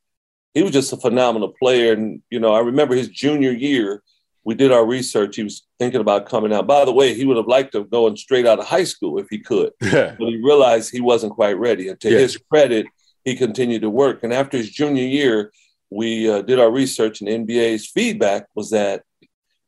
he 0.53 0.63
was 0.63 0.71
just 0.71 0.93
a 0.93 0.97
phenomenal 0.97 1.53
player 1.59 1.93
and 1.93 2.21
you 2.29 2.39
know 2.39 2.53
i 2.53 2.59
remember 2.59 2.95
his 2.95 3.09
junior 3.09 3.51
year 3.51 4.03
we 4.45 4.55
did 4.55 4.71
our 4.71 4.85
research 4.85 5.35
he 5.35 5.43
was 5.43 5.65
thinking 5.79 6.01
about 6.01 6.27
coming 6.27 6.53
out 6.53 6.67
by 6.67 6.85
the 6.85 6.93
way 6.93 7.13
he 7.13 7.25
would 7.25 7.37
have 7.37 7.47
liked 7.47 7.73
to 7.73 7.79
have 7.79 7.89
gone 7.89 8.15
straight 8.15 8.45
out 8.45 8.59
of 8.59 8.65
high 8.65 8.83
school 8.83 9.19
if 9.19 9.27
he 9.29 9.39
could 9.39 9.71
but 9.79 10.17
he 10.19 10.41
realized 10.43 10.91
he 10.91 11.01
wasn't 11.01 11.33
quite 11.33 11.57
ready 11.57 11.89
and 11.89 11.99
to 11.99 12.09
yes. 12.09 12.21
his 12.21 12.37
credit 12.49 12.85
he 13.23 13.35
continued 13.35 13.81
to 13.81 13.89
work 13.89 14.23
and 14.23 14.33
after 14.33 14.57
his 14.57 14.69
junior 14.69 15.03
year 15.03 15.51
we 15.89 16.29
uh, 16.29 16.41
did 16.41 16.59
our 16.59 16.71
research, 16.71 17.21
and 17.21 17.47
NBA's 17.47 17.87
feedback 17.87 18.47
was 18.55 18.71
that 18.71 19.03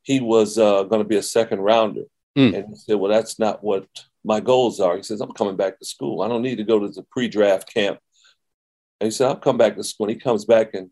he 0.04 0.20
was 0.20 0.58
uh, 0.58 0.84
going 0.84 1.02
to 1.02 1.08
be 1.08 1.18
a 1.18 1.24
second 1.24 1.60
rounder. 1.60 2.04
Mm. 2.38 2.56
And 2.56 2.66
he 2.70 2.76
said, 2.76 2.96
Well, 2.96 3.12
that's 3.12 3.40
not 3.40 3.64
what 3.64 3.88
my 4.24 4.40
goals 4.40 4.80
are. 4.80 4.98
He 4.98 5.04
says, 5.04 5.22
I'm 5.22 5.32
coming 5.32 5.56
back 5.56 5.80
to 5.80 5.86
school. 5.86 6.22
I 6.22 6.28
don't 6.28 6.42
need 6.42 6.58
to 6.58 6.64
go 6.64 6.80
to 6.80 6.90
the 6.90 7.04
pre 7.04 7.28
draft 7.28 7.74
camp. 7.74 8.00
And 9.00 9.08
he 9.08 9.12
said, 9.12 9.28
I'll 9.28 9.36
come 9.36 9.58
back 9.58 9.76
to 9.76 9.84
school. 9.84 10.08
And 10.08 10.16
he 10.16 10.20
comes 10.20 10.46
back, 10.46 10.74
and 10.74 10.90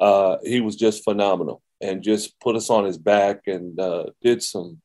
uh, 0.00 0.36
he 0.42 0.60
was 0.60 0.76
just 0.76 1.04
phenomenal 1.04 1.62
and 1.80 2.02
just 2.02 2.38
put 2.40 2.56
us 2.56 2.70
on 2.70 2.84
his 2.84 2.98
back 2.98 3.42
and 3.46 3.78
uh, 3.78 4.06
did 4.22 4.42
some 4.42 4.80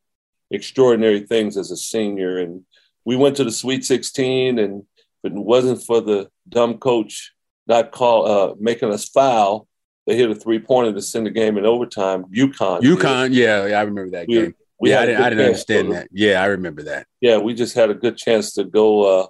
extraordinary 0.51 1.21
things 1.21 1.57
as 1.57 1.71
a 1.71 1.77
senior. 1.77 2.37
And 2.37 2.63
we 3.05 3.15
went 3.15 3.37
to 3.37 3.43
the 3.43 3.51
Sweet 3.51 3.85
16, 3.85 4.59
and 4.59 4.83
if 5.23 5.31
it 5.31 5.33
wasn't 5.33 5.83
for 5.83 6.01
the 6.01 6.29
dumb 6.47 6.77
coach 6.77 7.33
not 7.67 7.91
call 7.91 8.27
uh, 8.27 8.55
making 8.59 8.91
us 8.91 9.07
foul, 9.07 9.67
they 10.05 10.15
hit 10.15 10.29
a 10.29 10.35
three 10.35 10.59
pointer 10.59 10.93
to 10.93 11.01
send 11.01 11.25
the 11.25 11.31
game 11.31 11.57
in 11.57 11.65
overtime. 11.65 12.25
UConn. 12.25 12.81
UConn, 12.81 13.29
yeah, 13.33 13.67
yeah, 13.67 13.79
I 13.79 13.83
remember 13.83 14.11
that 14.11 14.27
we, 14.27 14.35
game. 14.35 14.55
We 14.79 14.89
yeah, 14.89 14.99
I 14.99 15.05
didn't, 15.05 15.21
I 15.21 15.29
didn't 15.29 15.45
understand 15.45 15.91
that. 15.93 16.07
Yeah, 16.11 16.41
I 16.41 16.45
remember 16.47 16.83
that. 16.83 17.07
Yeah, 17.21 17.37
we 17.37 17.53
just 17.53 17.73
had 17.73 17.89
a 17.89 17.93
good 17.93 18.17
chance 18.17 18.53
to 18.53 18.65
go 18.65 19.21
uh, 19.21 19.27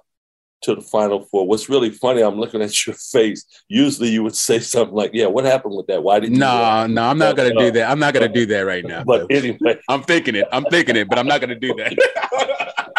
to 0.64 0.74
the 0.74 0.80
final 0.80 1.22
four. 1.26 1.46
What's 1.46 1.68
really 1.68 1.90
funny, 1.90 2.22
I'm 2.22 2.38
looking 2.38 2.62
at 2.62 2.86
your 2.86 2.94
face. 3.12 3.44
Usually 3.68 4.08
you 4.08 4.22
would 4.22 4.36
say 4.36 4.58
something 4.58 4.94
like, 4.94 5.10
Yeah, 5.12 5.26
what 5.26 5.44
happened 5.44 5.76
with 5.76 5.86
that? 5.88 6.02
Why 6.02 6.20
did 6.20 6.32
you? 6.32 6.38
No, 6.38 6.86
no, 6.86 7.04
I'm 7.04 7.18
not 7.18 7.36
going 7.36 7.52
to 7.52 7.58
do 7.58 7.70
that. 7.72 7.90
I'm 7.90 7.98
not 7.98 8.14
to 8.14 8.28
do 8.28 8.46
that 8.46 8.60
right 8.60 8.84
now. 8.86 9.04
But 9.04 9.22
folks. 9.22 9.34
anyway, 9.34 9.78
I'm 9.88 10.02
thinking 10.02 10.34
it. 10.34 10.46
I'm 10.50 10.64
thinking 10.64 10.96
it, 10.96 11.08
but 11.08 11.18
I'm 11.18 11.26
not 11.26 11.40
to 11.40 11.54
do 11.54 11.74
that. 11.74 11.94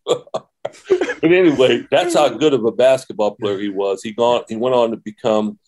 but 0.07 1.33
anyway, 1.33 1.87
that's 1.91 2.15
how 2.15 2.29
good 2.29 2.53
of 2.53 2.65
a 2.65 2.73
basketball 2.73 3.37
player 3.37 3.59
he 3.59 3.69
was. 3.69 4.03
He 4.03 4.13
gone. 4.13 4.45
He 4.49 4.57
went 4.57 4.75
on 4.75 4.91
to 4.91 4.97
become 4.97 5.59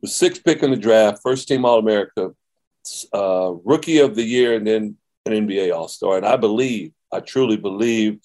the 0.00 0.08
sixth 0.08 0.42
pick 0.44 0.62
in 0.62 0.70
the 0.70 0.76
draft, 0.76 1.20
first 1.22 1.46
team 1.48 1.64
All 1.64 1.78
America, 1.78 2.30
uh, 3.12 3.52
rookie 3.64 3.98
of 3.98 4.14
the 4.14 4.22
year, 4.22 4.54
and 4.54 4.66
then 4.66 4.96
an 5.26 5.32
NBA 5.32 5.74
All 5.74 5.88
Star. 5.88 6.16
And 6.16 6.24
I 6.26 6.36
believe, 6.36 6.92
I 7.12 7.20
truly 7.20 7.56
believe, 7.56 8.20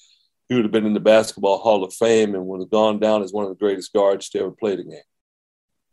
he 0.48 0.56
would 0.56 0.66
have 0.66 0.72
been 0.72 0.86
in 0.86 0.94
the 0.94 1.00
Basketball 1.00 1.60
Hall 1.60 1.84
of 1.84 1.94
Fame 1.94 2.36
and 2.36 2.46
would 2.46 2.62
have 2.62 2.70
gone 2.70 3.00
down 3.00 3.24
as 3.24 3.34
one 3.34 3.44
of 3.44 3.50
the 3.50 3.56
greatest 3.56 3.94
guards 3.94 4.30
to 4.30 4.40
ever 4.40 4.52
play 4.52 4.76
the 4.76 4.84
game. 4.84 5.00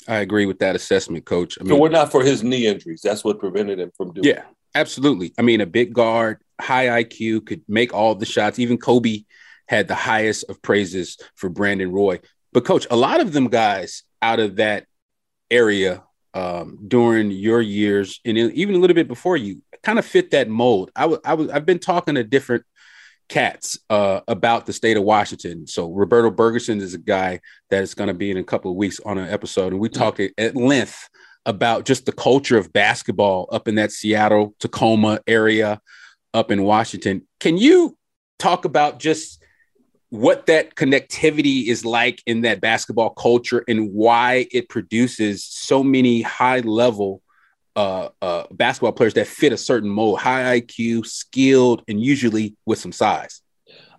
I 0.09 0.17
agree 0.17 0.47
with 0.47 0.59
that 0.59 0.75
assessment, 0.75 1.25
Coach. 1.25 1.59
I 1.61 1.65
mean, 1.65 1.71
so 1.71 1.81
we're 1.81 1.89
not 1.89 2.11
for 2.11 2.23
his 2.23 2.43
knee 2.43 2.67
injuries. 2.67 3.03
That's 3.03 3.25
what 3.25 3.39
prevented 3.39 3.79
him 3.79 3.93
from 3.97 4.13
doing. 4.13 4.27
Yeah, 4.27 4.43
absolutely. 4.75 5.33
I 5.39 5.43
mean, 5.43 5.61
a 5.61 5.67
big 5.67 5.93
guard, 5.93 6.39
high 6.61 7.03
IQ, 7.03 7.47
could 7.47 7.63
make 7.69 7.95
all 7.95 8.15
the 8.15 8.27
shots. 8.27 8.59
Even 8.59 8.79
Kobe 8.79 9.25
had 9.69 9.89
the 9.89 9.95
highest 9.95 10.45
of 10.49 10.61
praises 10.61 11.19
for 11.37 11.49
Brandon 11.49 11.93
Roy. 11.93 12.21
But, 12.53 12.65
Coach, 12.65 12.87
a 12.91 12.97
lot 12.97 13.21
of 13.21 13.33
them 13.33 13.49
guys 13.49 14.03
out 14.21 14.41
of 14.41 14.57
that 14.57 14.87
area 15.51 16.03
um, 16.35 16.79
during 16.89 17.31
your 17.31 17.61
years 17.61 18.21
and 18.25 18.37
even 18.39 18.75
a 18.75 18.79
little 18.79 18.95
bit 18.95 19.09
before 19.09 19.37
you 19.37 19.63
kind 19.83 19.99
of 19.99 20.07
fit 20.07 20.31
that 20.31 20.49
mold. 20.49 20.91
I 20.97 21.07
was 21.07 21.19
I 21.25 21.35
was 21.35 21.49
I've 21.51 21.67
been 21.67 21.79
talking 21.79 22.15
to 22.15 22.25
different 22.25 22.65
cats 23.33 23.79
uh, 23.89 24.21
about 24.29 24.67
the 24.67 24.75
state 24.75 24.99
of 24.99 25.05
Washington. 25.05 25.67
So 25.67 25.91
Roberto 25.91 26.31
Bergersen 26.31 26.83
is 26.83 26.93
a 26.93 26.99
guy 26.99 27.41
that 27.71 27.83
is 27.83 27.95
going 27.95 28.09
to 28.09 28.15
be 28.15 28.31
in 28.31 28.37
a 28.37 28.45
couple 28.45 28.71
of 28.71 28.77
weeks 28.77 29.01
on 29.07 29.17
an 29.17 29.29
episode, 29.29 29.73
and 29.73 29.81
we 29.81 29.89
talked 29.89 30.21
at 30.21 30.55
length 30.55 31.09
about 31.47 31.87
just 31.87 32.05
the 32.05 32.13
culture 32.13 32.59
of 32.59 32.75
basketball 32.75 33.49
up 33.51 33.69
in 33.69 33.77
that 33.77 33.91
Seattle 33.91 34.55
Tacoma 34.61 35.21
area 35.27 35.81
up 36.35 36.51
in 36.51 36.63
Washington. 36.63 37.27
Can 37.41 37.57
you 37.57 37.97
talk 38.39 38.67
about 38.67 38.99
just 38.99 39.43
what 40.11 40.45
that 40.45 40.75
connectivity 40.75 41.69
is 41.69 41.87
like 41.87 42.23
in 42.27 42.43
that 42.43 42.61
basketball 42.61 43.11
culture 43.11 43.65
and 43.67 43.95
why 43.95 44.47
it 44.53 44.69
produces 44.69 45.43
so 45.43 45.83
many 45.83 46.21
high 46.21 46.61
level 46.61 47.23
uh, 47.77 48.09
uh, 48.21 48.45
basketball 48.51 48.93
players 48.93 49.15
that 49.15 49.27
fit 49.27 49.53
a 49.53 49.57
certain 49.57 49.89
mold, 49.89 50.21
high 50.21 50.61
IQ, 50.61 51.07
skilled, 51.07 51.83
and 51.89 52.01
usually 52.03 52.57
with 52.67 52.79
some 52.79 52.93
size. 52.93 53.43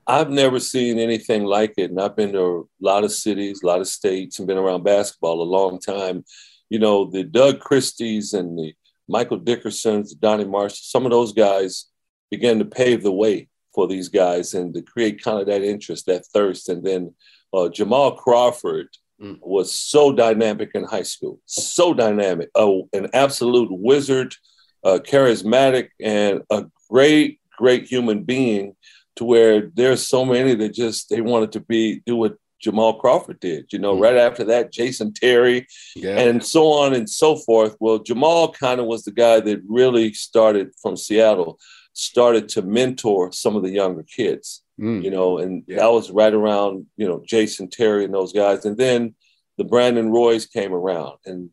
I've 0.06 0.30
never 0.30 0.60
seen 0.60 1.00
anything 1.00 1.46
like 1.46 1.74
it. 1.78 1.90
And 1.90 2.00
I've 2.00 2.16
been 2.16 2.34
to 2.34 2.70
a 2.82 2.86
lot 2.86 3.04
of 3.04 3.12
cities, 3.12 3.62
a 3.64 3.68
lot 3.68 3.80
of 3.80 3.88
states, 3.88 4.38
and 4.40 4.48
been 4.48 4.58
around 4.58 4.84
basketball 4.84 5.42
a 5.42 5.44
long 5.44 5.80
time. 5.80 6.26
You 6.70 6.80
know, 6.80 7.06
the 7.06 7.24
Doug 7.24 7.60
Christies 7.60 8.34
and 8.34 8.58
the 8.58 8.74
Michael 9.08 9.40
Dickersons, 9.40 10.18
Donny 10.20 10.46
Marshall, 10.46 10.80
some 10.82 11.06
of 11.06 11.12
those 11.12 11.34
guys 11.34 11.86
began 12.32 12.60
to 12.60 12.66
pave 12.66 13.04
the 13.04 13.12
way 13.12 13.48
for 13.74 13.88
these 13.88 14.10
guys 14.10 14.54
and 14.54 14.74
to 14.74 14.82
create 14.82 15.24
kind 15.24 15.40
of 15.40 15.48
that 15.48 15.64
interest, 15.64 16.06
that 16.06 16.26
thirst. 16.28 16.70
And 16.70 16.84
then 16.84 17.14
uh, 17.54 17.70
Jamal 17.70 18.16
Crawford 18.16 18.90
mm. 19.24 19.40
was 19.42 19.72
so 19.72 20.12
dynamic 20.12 20.72
in 20.74 20.84
high 20.84 21.04
school, 21.04 21.40
so 21.46 21.94
dynamic, 21.94 22.50
an 22.56 23.10
absolute 23.14 23.70
wizard, 23.72 24.36
uh, 24.84 25.00
charismatic, 25.04 25.90
and 26.00 26.42
a 26.50 26.66
great, 26.90 27.40
great 27.58 27.86
human 27.86 28.24
being. 28.24 28.76
To 29.18 29.26
where 29.26 29.70
there's 29.76 30.08
so 30.08 30.26
many 30.26 30.56
that 30.56 30.74
just 30.74 31.10
they 31.10 31.22
wanted 31.22 31.52
to 31.52 31.60
be 31.60 32.02
do 32.08 32.16
what 32.16 32.36
Jamal 32.60 33.00
Crawford 33.00 33.40
did. 33.40 33.72
You 33.72 33.78
know, 33.78 33.96
mm. 33.96 34.02
right 34.02 34.18
after 34.18 34.44
that, 34.46 34.72
Jason 34.72 35.14
Terry, 35.14 35.68
yeah. 35.96 36.18
and 36.18 36.44
so 36.44 36.72
on 36.72 36.96
and 36.96 37.08
so 37.08 37.36
forth. 37.36 37.76
Well, 37.80 38.00
Jamal 38.00 38.52
kind 38.52 38.80
of 38.80 38.88
was 38.88 39.04
the 39.04 39.12
guy 39.12 39.40
that 39.42 39.62
really 39.68 40.14
started 40.14 40.72
from 40.82 40.98
Seattle 40.98 41.60
started 41.94 42.50
to 42.50 42.62
mentor 42.64 43.32
some 43.32 43.56
of 43.56 43.64
the 43.64 43.70
younger 43.70 44.04
kids, 44.04 44.63
mm. 44.80 45.04
you 45.04 45.12
know, 45.12 45.38
and 45.40 45.64
yeah. 45.68 45.78
that 45.78 45.92
was 45.92 46.12
right 46.12 46.34
around, 46.34 46.86
you 46.98 47.08
know, 47.08 47.24
Jason 47.26 47.70
Terry 47.70 48.06
and 48.06 48.14
those 48.14 48.34
guys. 48.34 48.66
And 48.66 48.78
then 48.78 49.16
the 49.58 49.64
Brandon 49.64 50.12
Roys 50.12 50.46
came 50.46 50.74
around 50.74 51.18
and 51.26 51.50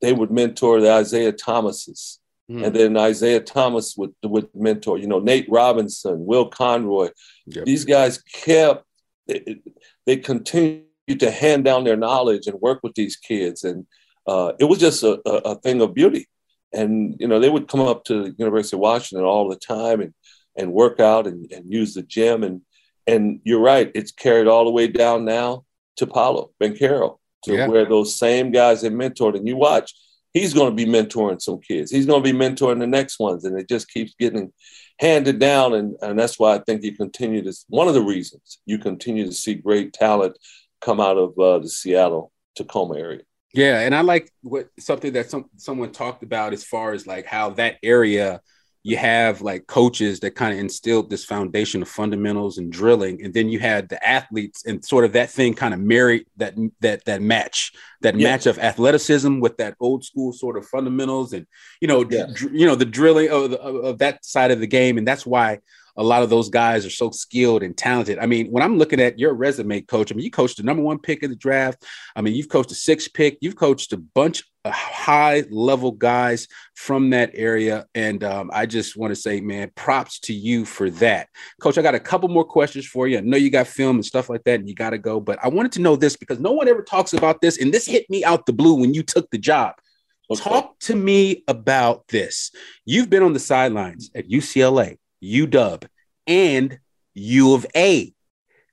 they 0.00 0.12
would 0.12 0.30
mentor 0.30 0.80
the 0.80 0.90
Isaiah 0.90 1.32
Thomases, 1.32 2.20
Mm. 2.50 2.66
And 2.66 2.74
then 2.74 2.96
Isaiah 2.96 3.40
Thomas 3.40 3.96
would, 3.96 4.12
with 4.24 4.48
mentor, 4.56 4.98
you 4.98 5.06
know, 5.06 5.20
Nate 5.20 5.46
Robinson, 5.48 6.26
Will 6.26 6.48
Conroy. 6.48 7.10
Yep. 7.46 7.64
These 7.64 7.84
guys 7.84 8.20
kept 8.22 8.84
they, 9.28 9.60
they 10.06 10.16
continued 10.16 10.84
to 11.20 11.30
hand 11.30 11.64
down 11.64 11.84
their 11.84 11.96
knowledge 11.96 12.48
and 12.48 12.60
work 12.60 12.80
with 12.82 12.94
these 12.94 13.14
kids, 13.14 13.62
and 13.62 13.86
uh, 14.26 14.52
it 14.58 14.64
was 14.64 14.80
just 14.80 15.04
a, 15.04 15.20
a, 15.24 15.52
a, 15.52 15.54
thing 15.56 15.80
of 15.80 15.94
beauty. 15.94 16.26
And 16.72 17.14
you 17.20 17.28
know, 17.28 17.38
they 17.38 17.48
would 17.48 17.68
come 17.68 17.80
up 17.80 18.04
to 18.04 18.24
the 18.24 18.34
University 18.36 18.76
of 18.76 18.80
Washington 18.80 19.24
all 19.24 19.48
the 19.48 19.56
time 19.56 20.00
and 20.00 20.12
and 20.60 20.72
work 20.72 21.00
out 21.00 21.26
and, 21.26 21.50
and 21.52 21.72
use 21.72 21.94
the 21.94 22.02
gym. 22.02 22.44
And 22.44 22.62
and 23.06 23.40
you're 23.44 23.60
right, 23.60 23.90
it's 23.94 24.12
carried 24.12 24.46
all 24.46 24.64
the 24.64 24.70
way 24.70 24.86
down 24.86 25.24
now 25.24 25.64
to 25.96 26.06
Paolo 26.06 26.50
Banchero, 26.62 27.18
to 27.44 27.54
yeah. 27.54 27.66
where 27.66 27.86
those 27.86 28.18
same 28.18 28.52
guys 28.52 28.82
have 28.82 28.92
mentored. 28.92 29.36
And 29.36 29.48
you 29.48 29.56
watch 29.56 29.92
he's 30.32 30.54
going 30.54 30.74
to 30.74 30.84
be 30.84 30.90
mentoring 30.90 31.40
some 31.40 31.60
kids. 31.60 31.90
He's 31.90 32.06
going 32.06 32.22
to 32.22 32.32
be 32.32 32.38
mentoring 32.38 32.78
the 32.78 32.86
next 32.86 33.18
ones, 33.18 33.44
and 33.44 33.58
it 33.58 33.68
just 33.68 33.90
keeps 33.90 34.14
getting 34.18 34.52
handed 34.98 35.38
down. 35.38 35.74
And, 35.74 35.96
and 36.00 36.18
that's 36.18 36.38
why 36.38 36.54
I 36.54 36.58
think 36.60 36.82
you 36.82 36.96
continue 36.96 37.42
to, 37.42 37.52
one 37.68 37.88
of 37.88 37.94
the 37.94 38.02
reasons 38.02 38.58
you 38.66 38.78
continue 38.78 39.26
to 39.26 39.32
see 39.32 39.54
great 39.54 39.92
talent 39.92 40.38
come 40.80 41.00
out 41.00 41.18
of 41.18 41.38
uh, 41.38 41.58
the 41.58 41.68
Seattle 41.68 42.32
Tacoma 42.54 42.98
area. 42.98 43.22
Yeah, 43.52 43.80
and 43.80 43.96
I 43.96 44.02
like 44.02 44.30
what 44.42 44.68
something 44.78 45.12
that 45.14 45.28
some 45.28 45.46
someone 45.56 45.90
talked 45.90 46.22
about 46.22 46.52
as 46.52 46.62
far 46.62 46.92
as 46.92 47.04
like 47.04 47.26
how 47.26 47.50
that 47.50 47.78
area 47.82 48.40
you 48.82 48.96
have 48.96 49.42
like 49.42 49.66
coaches 49.66 50.20
that 50.20 50.34
kind 50.34 50.54
of 50.54 50.58
instilled 50.58 51.10
this 51.10 51.24
foundation 51.24 51.82
of 51.82 51.88
fundamentals 51.88 52.58
and 52.58 52.72
drilling 52.72 53.22
and 53.22 53.34
then 53.34 53.48
you 53.48 53.58
had 53.58 53.88
the 53.88 54.06
athletes 54.06 54.64
and 54.64 54.84
sort 54.84 55.04
of 55.04 55.12
that 55.12 55.30
thing 55.30 55.52
kind 55.52 55.74
of 55.74 55.80
married 55.80 56.26
that 56.36 56.54
that 56.80 57.04
that 57.04 57.20
match 57.20 57.72
that 58.00 58.18
yeah. 58.18 58.30
match 58.30 58.46
of 58.46 58.58
athleticism 58.58 59.40
with 59.40 59.56
that 59.58 59.74
old 59.80 60.04
school 60.04 60.32
sort 60.32 60.56
of 60.56 60.66
fundamentals 60.66 61.32
and 61.32 61.46
you 61.80 61.88
know 61.88 62.04
yeah. 62.08 62.26
dr- 62.32 62.54
you 62.54 62.66
know 62.66 62.74
the 62.74 62.84
drilling 62.84 63.28
of, 63.30 63.50
the, 63.50 63.60
of, 63.60 63.98
that 63.98 64.24
side 64.24 64.50
of 64.50 64.60
the 64.60 64.66
game 64.66 64.96
and 64.96 65.06
that's 65.06 65.26
why 65.26 65.58
a 65.96 66.02
lot 66.02 66.22
of 66.22 66.30
those 66.30 66.48
guys 66.48 66.86
are 66.86 66.90
so 66.90 67.10
skilled 67.10 67.62
and 67.62 67.76
talented. 67.76 68.18
I 68.18 68.24
mean, 68.24 68.46
when 68.50 68.62
I'm 68.62 68.78
looking 68.78 69.00
at 69.00 69.18
your 69.18 69.34
resume, 69.34 69.80
coach, 69.82 70.10
I 70.10 70.14
mean, 70.14 70.24
you 70.24 70.30
coached 70.30 70.56
the 70.56 70.62
number 70.62 70.82
one 70.82 70.98
pick 70.98 71.22
in 71.22 71.30
the 71.30 71.36
draft. 71.36 71.84
I 72.14 72.22
mean, 72.22 72.34
you've 72.34 72.48
coached 72.48 72.70
a 72.70 72.74
six 72.76 73.08
pick. 73.08 73.38
You've 73.40 73.56
coached 73.56 73.92
a 73.92 73.96
bunch 73.96 74.44
high 74.68 75.44
level 75.50 75.92
guys 75.92 76.46
from 76.74 77.10
that 77.10 77.30
area. 77.34 77.86
And 77.94 78.22
um, 78.22 78.50
I 78.52 78.66
just 78.66 78.96
want 78.96 79.10
to 79.12 79.20
say, 79.20 79.40
man, 79.40 79.70
props 79.74 80.18
to 80.20 80.34
you 80.34 80.64
for 80.64 80.90
that. 80.90 81.28
Coach, 81.60 81.78
I 81.78 81.82
got 81.82 81.94
a 81.94 82.00
couple 82.00 82.28
more 82.28 82.44
questions 82.44 82.86
for 82.86 83.08
you. 83.08 83.18
I 83.18 83.20
know 83.22 83.38
you 83.38 83.50
got 83.50 83.66
film 83.66 83.96
and 83.96 84.04
stuff 84.04 84.28
like 84.28 84.44
that, 84.44 84.60
and 84.60 84.68
you 84.68 84.74
got 84.74 84.90
to 84.90 84.98
go. 84.98 85.20
But 85.20 85.38
I 85.42 85.48
wanted 85.48 85.72
to 85.72 85.80
know 85.80 85.96
this 85.96 86.16
because 86.16 86.40
no 86.40 86.52
one 86.52 86.68
ever 86.68 86.82
talks 86.82 87.12
about 87.14 87.40
this. 87.40 87.58
And 87.58 87.72
this 87.72 87.86
hit 87.86 88.08
me 88.10 88.24
out 88.24 88.46
the 88.46 88.52
blue 88.52 88.74
when 88.74 88.92
you 88.92 89.02
took 89.02 89.30
the 89.30 89.38
job. 89.38 89.74
Okay. 90.30 90.42
Talk 90.42 90.78
to 90.80 90.94
me 90.94 91.42
about 91.48 92.06
this. 92.08 92.52
You've 92.84 93.10
been 93.10 93.22
on 93.22 93.32
the 93.32 93.40
sidelines 93.40 94.10
at 94.14 94.28
UCLA, 94.28 94.98
UW, 95.22 95.88
and 96.26 96.78
U 97.14 97.54
of 97.54 97.66
A. 97.74 98.14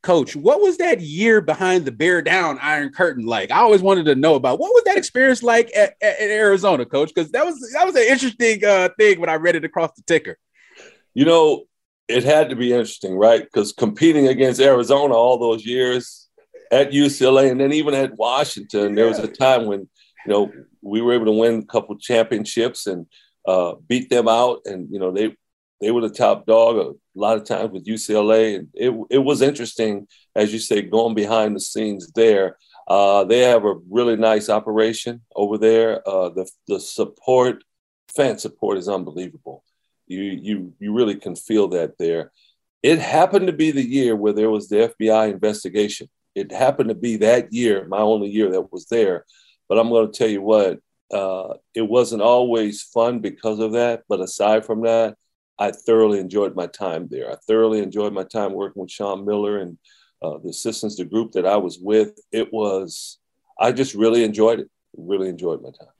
Coach, 0.08 0.38
what 0.38 0.62
was 0.62 0.78
that 0.78 1.02
year 1.02 1.41
behind 1.41 1.84
the 1.84 1.91
bear 1.91 2.22
down 2.22 2.58
Iron 2.62 2.93
Curtain 2.93 3.26
like? 3.26 3.52
I 3.52 3.58
always 3.58 3.82
wanted 3.82 4.06
to 4.06 4.15
know 4.15 4.36
about 4.36 4.58
what 4.58 4.70
was 4.70 4.84
that 4.86 4.98
experience 4.98 5.43
like 5.43 5.70
at, 5.76 5.96
at, 6.02 6.17
at 6.17 6.30
Arizona, 6.30 6.86
Coach? 6.86 7.12
Because 7.13 7.30
that 7.32 7.46
was 7.46 7.60
that 7.74 7.86
was 7.86 7.93
an 7.98 8.04
interesting 8.04 8.63
uh, 8.63 8.88
thing 8.98 9.20
when 9.20 9.30
I 9.30 9.34
read 9.34 9.58
it 9.58 9.65
across 9.65 9.91
the 9.98 10.04
ticker. 10.04 10.38
You 11.13 11.26
know, 11.26 11.65
it 12.08 12.24
had 12.24 12.50
to 12.52 12.56
be 12.56 12.72
interesting, 12.72 13.17
right? 13.17 13.43
Because 13.43 13.74
competing 13.74 14.28
against 14.28 14.62
Arizona 14.62 15.13
all 15.13 15.39
those 15.39 15.65
years 15.65 16.30
at 16.72 16.91
UCLA 16.91 17.52
and 17.52 17.60
then 17.60 17.74
even 17.74 17.93
at 17.93 18.15
Washington, 18.15 18.91
yeah. 18.91 18.96
there 18.96 19.08
was 19.08 19.20
a 19.20 19.28
time 19.28 19.65
when 19.65 19.89
you 20.26 20.32
know 20.32 20.50
we 20.82 21.02
were 21.02 21.15
able 21.15 21.26
to 21.26 21.34
win 21.34 21.60
a 21.60 21.65
couple 21.65 21.98
championships 21.98 22.88
and 22.88 23.08
uh, 23.46 23.74
beat 23.89 24.10
them 24.10 24.30
out, 24.30 24.62
and 24.63 24.88
you 24.89 25.00
know 25.00 25.12
they 25.12 25.36
they 25.80 25.92
were 25.92 26.02
the 26.02 26.10
top 26.10 26.46
dog 26.46 26.78
a 26.78 26.94
lot 27.20 27.38
of 27.38 27.46
times 27.46 27.72
with 27.72 27.86
UCLA. 27.86 28.58
And 28.58 28.70
it, 28.74 28.94
it 29.10 29.18
was 29.20 29.42
interesting, 29.42 30.08
as 30.36 30.52
you 30.52 30.60
say, 30.60 30.82
going 30.82 31.16
behind 31.16 31.56
the 31.56 31.60
scenes 31.60 32.12
there. 32.13 32.58
Uh, 32.88 33.26
they 33.26 33.40
have 33.40 33.66
a 33.66 33.76
really 33.90 34.16
nice 34.16 34.50
operation 34.50 35.22
over 35.36 35.58
there. 35.58 36.08
Uh, 36.08 36.30
the, 36.30 36.50
the 36.68 36.80
support, 36.80 37.63
fan 38.16 38.38
support 38.38 38.78
is 38.78 38.88
unbelievable. 38.88 39.63
You, 40.08 40.22
you, 40.22 40.74
you 40.80 40.94
really 40.94 41.16
can 41.16 41.36
feel 41.36 41.68
that 41.70 41.98
there. 42.00 42.32
It 42.82 43.00
happened 43.00 43.48
to 43.48 43.54
be 43.54 43.72
the 43.72 43.86
year 43.86 44.16
where 44.16 44.34
there 44.34 44.50
was 44.50 44.70
the 44.70 44.94
FBI 45.00 45.32
investigation. 45.32 46.10
It 46.34 46.52
happened 46.52 46.90
to 46.90 46.96
be 46.96 47.18
that 47.18 47.52
year, 47.52 47.86
my 47.88 48.00
only 48.00 48.30
year 48.30 48.52
that 48.52 48.72
was 48.72 48.86
there. 48.86 49.26
But 49.68 49.80
I'm 49.80 49.90
going 49.90 50.10
to 50.10 50.18
tell 50.18 50.30
you 50.30 50.42
what, 50.42 50.80
uh, 51.12 51.56
it 51.74 51.82
wasn't 51.82 52.22
always 52.22 52.84
fun 52.84 53.20
because 53.20 53.60
of 53.60 53.74
that. 53.74 54.04
But 54.08 54.22
aside 54.22 54.66
from 54.66 54.84
that, 54.84 55.18
I 55.60 55.72
thoroughly 55.72 56.20
enjoyed 56.20 56.56
my 56.56 56.67
time 56.67 57.08
there. 57.10 57.32
I 57.32 57.36
thoroughly 57.48 57.80
enjoyed 57.80 58.13
my 58.13 58.24
time 58.24 58.54
working 58.54 58.82
with 58.82 58.91
Sean 58.91 59.26
Miller 59.26 59.60
and 59.60 59.78
uh, 60.22 60.38
the 60.43 60.50
assistants, 60.50 60.96
the 60.98 61.06
group 61.06 61.32
that 61.34 61.46
I 61.46 61.58
was 61.58 61.80
with. 61.80 62.20
It 62.32 62.52
was, 62.52 63.20
I 63.60 63.72
just 63.72 63.93
really 63.93 64.24
enjoyed 64.24 64.60
it. 64.60 64.70
Really 64.96 65.30
enjoyed 65.30 65.62
my 65.62 65.70
time. 65.70 65.93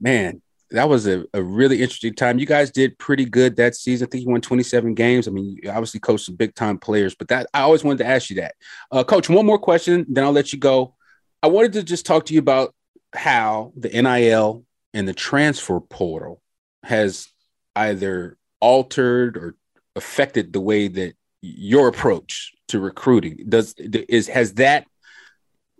Man, 0.00 0.42
that 0.70 0.88
was 0.88 1.06
a, 1.06 1.24
a 1.32 1.42
really 1.42 1.82
interesting 1.82 2.14
time. 2.14 2.38
You 2.38 2.46
guys 2.46 2.70
did 2.70 2.98
pretty 2.98 3.24
good 3.24 3.56
that 3.56 3.74
season. 3.74 4.06
I 4.06 4.10
think 4.10 4.24
you 4.24 4.30
won 4.30 4.40
27 4.40 4.94
games. 4.94 5.26
I 5.26 5.30
mean, 5.30 5.58
you 5.62 5.70
obviously 5.70 6.00
coached 6.00 6.26
some 6.26 6.36
big 6.36 6.54
time 6.54 6.78
players, 6.78 7.14
but 7.14 7.28
that 7.28 7.48
I 7.54 7.60
always 7.60 7.82
wanted 7.82 7.98
to 7.98 8.06
ask 8.06 8.30
you 8.30 8.36
that. 8.36 8.54
Uh, 8.92 9.02
Coach, 9.02 9.28
one 9.28 9.46
more 9.46 9.58
question, 9.58 10.04
then 10.08 10.24
I'll 10.24 10.32
let 10.32 10.52
you 10.52 10.58
go. 10.58 10.94
I 11.42 11.46
wanted 11.46 11.72
to 11.74 11.82
just 11.82 12.04
talk 12.04 12.26
to 12.26 12.34
you 12.34 12.40
about 12.40 12.74
how 13.14 13.72
the 13.76 13.88
NIL 13.88 14.64
and 14.92 15.08
the 15.08 15.14
transfer 15.14 15.80
portal 15.80 16.42
has 16.82 17.28
either 17.74 18.36
altered 18.60 19.36
or 19.36 19.56
affected 19.96 20.52
the 20.52 20.60
way 20.60 20.88
that 20.88 21.14
your 21.42 21.88
approach 21.88 22.52
to 22.68 22.80
recruiting? 22.80 23.44
Does 23.48 23.74
is 23.76 24.28
has 24.28 24.54
that 24.54 24.86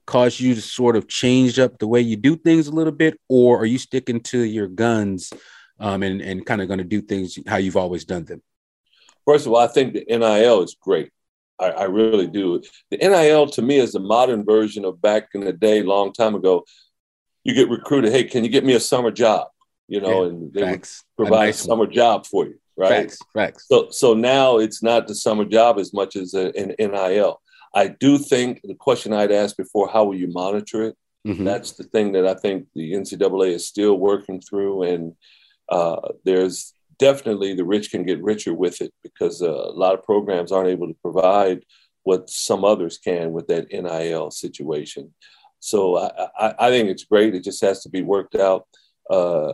caused 0.09 0.41
you 0.41 0.55
to 0.55 0.63
sort 0.63 0.97
of 0.97 1.07
change 1.07 1.59
up 1.59 1.79
the 1.79 1.87
way 1.87 2.01
you 2.01 2.17
do 2.17 2.35
things 2.35 2.67
a 2.67 2.73
little 2.73 2.93
bit? 2.93 3.21
Or 3.29 3.59
are 3.61 3.67
you 3.67 3.79
sticking 3.79 4.21
to 4.23 4.39
your 4.41 4.67
guns 4.67 5.31
um, 5.79 6.03
and, 6.03 6.23
and 6.23 6.47
kind 6.47 6.63
of 6.63 6.69
going 6.69 6.79
to 6.79 6.85
do 6.85 7.03
things 7.03 7.39
how 7.47 7.57
you've 7.57 7.77
always 7.77 8.05
done 8.05 8.25
them? 8.25 8.43
First 9.27 9.47
of 9.47 9.53
all 9.53 9.59
i 9.59 9.67
think 9.67 9.95
the 9.95 10.05
nil 10.09 10.63
is 10.63 10.77
great. 10.81 11.11
I, 11.61 11.71
I 11.71 11.85
really 11.85 12.29
do. 12.29 12.63
The 12.91 12.97
nil 12.97 13.47
to 13.49 13.63
me 13.63 13.79
is 13.79 13.93
the 13.93 14.01
modern 14.01 14.45
version 14.45 14.85
of 14.85 15.03
back 15.03 15.29
in 15.35 15.43
the 15.43 15.53
day 15.53 15.83
long 15.83 16.13
time 16.13 16.35
ago. 16.35 16.65
You 17.45 17.55
get 17.55 17.69
recruited 17.69 18.13
hey 18.13 18.25
can 18.25 18.45
you 18.45 18.51
get 18.51 18.65
me 18.65 18.75
a 18.75 18.81
summer 18.81 19.11
job? 19.11 19.49
You 19.87 20.01
know 20.01 20.23
yeah, 20.23 20.31
and 20.31 20.53
they 20.53 20.65
would 20.65 20.89
provide 21.17 21.43
a, 21.43 21.47
nice 21.47 21.61
a 21.61 21.65
summer 21.65 21.85
one. 21.85 21.93
job 21.93 22.27
for 22.27 22.47
you 22.47 22.59
right? 22.79 22.91
Facts, 22.91 23.19
facts. 23.35 23.67
So, 23.69 23.89
so 23.91 24.15
now 24.15 24.59
it's 24.59 24.83
not 24.83 25.07
the 25.07 25.15
summer 25.15 25.45
job 25.45 25.79
as 25.79 25.93
much 25.93 26.17
as 26.17 26.33
an 26.35 26.75
NIL. 26.79 27.41
I 27.75 27.89
do 27.89 28.19
think 28.19 28.61
the 28.63 28.75
question 28.75 29.13
I'd 29.13 29.33
asked 29.33 29.57
before, 29.57 29.89
how 29.89 30.05
will 30.05 30.15
you 30.15 30.29
monitor 30.29 30.85
it? 30.85 30.97
Mm-hmm. 31.27 31.45
That's 31.45 31.73
the 31.73 31.85
thing 31.85 32.13
that 32.13 32.27
I 32.27 32.35
think 32.35 32.67
the 32.75 32.93
NCAA 32.93 33.55
is 33.55 33.67
still 33.67 33.97
working 33.97 34.41
through. 34.41 34.85
And 34.85 35.15
uh, 35.69 36.01
there's 36.25 36.73
definitely 36.99 37.55
the 37.55 37.65
rich 37.65 37.91
can 37.91 38.05
get 38.05 38.23
richer 38.23 38.55
with 38.55 38.81
it 38.81 38.93
because 39.03 39.43
uh, 39.43 39.51
a 39.51 39.73
lot 39.73 39.95
of 39.95 40.05
programs 40.05 40.53
aren't 40.53 40.71
able 40.71 40.89
to 40.89 40.97
provide 41.03 41.65
what 42.05 42.31
some 42.31 42.65
others 42.65 42.97
can 42.97 43.33
with 43.33 43.49
that 43.49 43.69
NIL 43.71 44.31
situation. 44.31 45.13
So 45.61 45.99
I, 45.99 46.29
I, 46.39 46.55
I 46.59 46.71
think 46.71 46.89
it's 46.89 47.05
great. 47.05 47.35
It 47.35 47.45
just 47.45 47.61
has 47.63 47.83
to 47.83 47.91
be 47.91 48.03
worked 48.03 48.37
out. 48.37 48.67
Uh, 49.11 49.53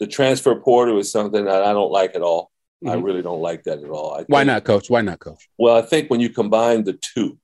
the 0.00 0.06
transfer 0.06 0.54
portal 0.56 0.98
is 0.98 1.10
something 1.10 1.44
that 1.44 1.62
I 1.62 1.72
don't 1.72 1.92
like 1.92 2.14
at 2.14 2.22
all. 2.22 2.50
Mm-hmm. 2.84 2.98
I 2.98 3.00
really 3.00 3.22
don't 3.22 3.40
like 3.40 3.64
that 3.64 3.82
at 3.82 3.88
all. 3.88 4.16
Think, 4.16 4.28
Why 4.28 4.44
not, 4.44 4.64
coach? 4.64 4.90
Why 4.90 5.00
not, 5.00 5.18
coach? 5.18 5.48
Well, 5.56 5.76
I 5.76 5.82
think 5.82 6.10
when 6.10 6.20
you 6.20 6.28
combine 6.28 6.84
the 6.84 6.92
two, 6.92 7.38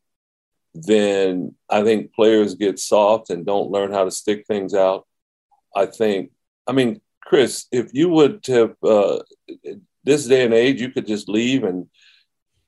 then 0.74 1.54
I 1.68 1.82
think 1.82 2.14
players 2.14 2.54
get 2.54 2.78
soft 2.78 3.30
and 3.30 3.46
don't 3.46 3.70
learn 3.70 3.90
how 3.90 4.04
to 4.04 4.10
stick 4.10 4.44
things 4.46 4.74
out. 4.74 5.06
I 5.74 5.86
think, 5.86 6.32
I 6.66 6.72
mean, 6.72 7.00
Chris, 7.22 7.66
if 7.72 7.94
you 7.94 8.10
would 8.10 8.44
have 8.48 8.74
uh, 8.82 9.20
this 10.04 10.26
day 10.26 10.44
and 10.44 10.52
age, 10.52 10.80
you 10.80 10.90
could 10.90 11.06
just 11.06 11.28
leave 11.28 11.64
and 11.64 11.86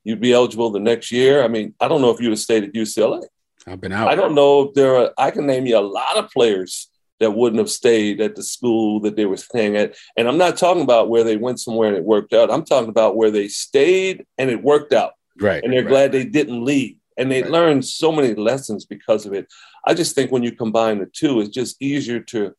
you'd 0.02 0.20
be 0.20 0.32
eligible 0.32 0.70
the 0.70 0.80
next 0.80 1.12
year. 1.12 1.44
I 1.44 1.48
mean, 1.48 1.74
I 1.78 1.88
don't 1.88 2.00
know 2.00 2.10
if 2.10 2.20
you'd 2.20 2.30
have 2.30 2.38
stayed 2.38 2.64
at 2.64 2.72
UCLA. 2.72 3.22
I've 3.66 3.80
been 3.80 3.92
out. 3.92 4.08
I 4.08 4.14
don't 4.14 4.34
know 4.34 4.62
if 4.62 4.74
there 4.74 4.96
are. 4.96 5.10
I 5.18 5.30
can 5.30 5.46
name 5.46 5.66
you 5.66 5.78
a 5.78 5.80
lot 5.80 6.16
of 6.16 6.30
players 6.30 6.88
that 7.22 7.30
wouldn't 7.30 7.58
have 7.58 7.70
stayed 7.70 8.20
at 8.20 8.36
the 8.36 8.42
school 8.42 9.00
that 9.00 9.16
they 9.16 9.24
were 9.24 9.36
staying 9.36 9.76
at. 9.76 9.94
And 10.16 10.28
I'm 10.28 10.38
not 10.38 10.56
talking 10.56 10.82
about 10.82 11.08
where 11.08 11.24
they 11.24 11.36
went 11.36 11.60
somewhere 11.60 11.88
and 11.88 11.96
it 11.96 12.04
worked 12.04 12.32
out. 12.32 12.50
I'm 12.50 12.64
talking 12.64 12.90
about 12.90 13.16
where 13.16 13.30
they 13.30 13.48
stayed 13.48 14.26
and 14.38 14.50
it 14.50 14.62
worked 14.62 14.92
out. 14.92 15.12
Right. 15.40 15.62
And 15.62 15.72
they're 15.72 15.82
right. 15.82 15.90
glad 15.90 16.12
they 16.12 16.24
didn't 16.24 16.64
leave. 16.64 16.96
And 17.16 17.30
they 17.30 17.42
right. 17.42 17.50
learned 17.50 17.84
so 17.84 18.12
many 18.12 18.34
lessons 18.34 18.84
because 18.84 19.26
of 19.26 19.32
it. 19.32 19.46
I 19.86 19.94
just 19.94 20.14
think 20.14 20.30
when 20.30 20.42
you 20.42 20.52
combine 20.52 20.98
the 20.98 21.06
two, 21.06 21.40
it's 21.40 21.50
just 21.50 21.80
easier 21.80 22.20
to 22.20 22.54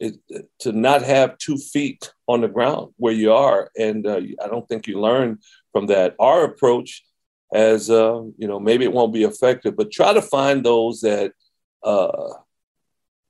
it, 0.00 0.16
to 0.60 0.72
not 0.72 1.02
have 1.02 1.38
two 1.38 1.56
feet 1.56 2.12
on 2.28 2.40
the 2.40 2.48
ground 2.48 2.92
where 2.98 3.12
you 3.12 3.32
are. 3.32 3.70
And 3.76 4.06
uh, 4.06 4.20
I 4.42 4.46
don't 4.46 4.68
think 4.68 4.86
you 4.86 5.00
learn 5.00 5.38
from 5.72 5.86
that. 5.86 6.14
Our 6.20 6.44
approach 6.44 7.04
as 7.52 7.90
uh, 7.90 8.22
you 8.36 8.46
know, 8.46 8.60
maybe 8.60 8.84
it 8.84 8.92
won't 8.92 9.12
be 9.12 9.24
effective, 9.24 9.76
but 9.76 9.90
try 9.90 10.12
to 10.12 10.22
find 10.22 10.64
those 10.64 11.00
that 11.00 11.32
uh, 11.82 12.32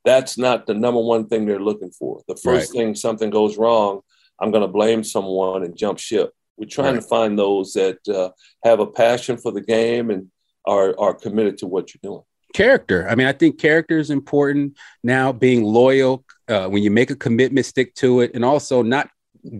that's 0.04 0.38
not 0.38 0.66
the 0.66 0.74
number 0.74 1.00
one 1.00 1.26
thing 1.26 1.46
they're 1.46 1.58
looking 1.58 1.90
for. 1.90 2.22
The 2.28 2.37
first 2.37 2.74
right. 2.74 2.78
thing 2.78 2.94
something 2.94 3.30
goes 3.30 3.58
wrong, 3.58 4.00
I'm 4.40 4.50
going 4.50 4.62
to 4.62 4.68
blame 4.68 5.04
someone 5.04 5.64
and 5.64 5.76
jump 5.76 5.98
ship. 5.98 6.32
We're 6.56 6.66
trying 6.66 6.94
right. 6.94 7.02
to 7.02 7.08
find 7.08 7.38
those 7.38 7.72
that 7.74 8.06
uh, 8.08 8.30
have 8.64 8.80
a 8.80 8.87
passion 8.87 9.37
for 9.37 9.52
the 9.52 9.61
game 9.61 10.11
and 10.11 10.30
are 10.66 10.98
are 10.98 11.14
committed 11.14 11.58
to 11.58 11.66
what 11.66 11.92
you're 11.92 12.00
doing. 12.02 12.22
Character. 12.54 13.08
I 13.08 13.14
mean, 13.14 13.26
I 13.26 13.32
think 13.32 13.58
character 13.58 13.98
is 13.98 14.11
important 14.11 14.76
now. 15.04 15.32
Being 15.32 15.62
loyal 15.62 16.24
uh, 16.48 16.68
when 16.68 16.82
you 16.82 16.90
make 16.90 17.11
a 17.11 17.16
commitment, 17.16 17.66
stick 17.66 17.94
to 17.96 18.20
it, 18.20 18.32
and 18.34 18.44
also 18.44 18.82
not 18.82 19.08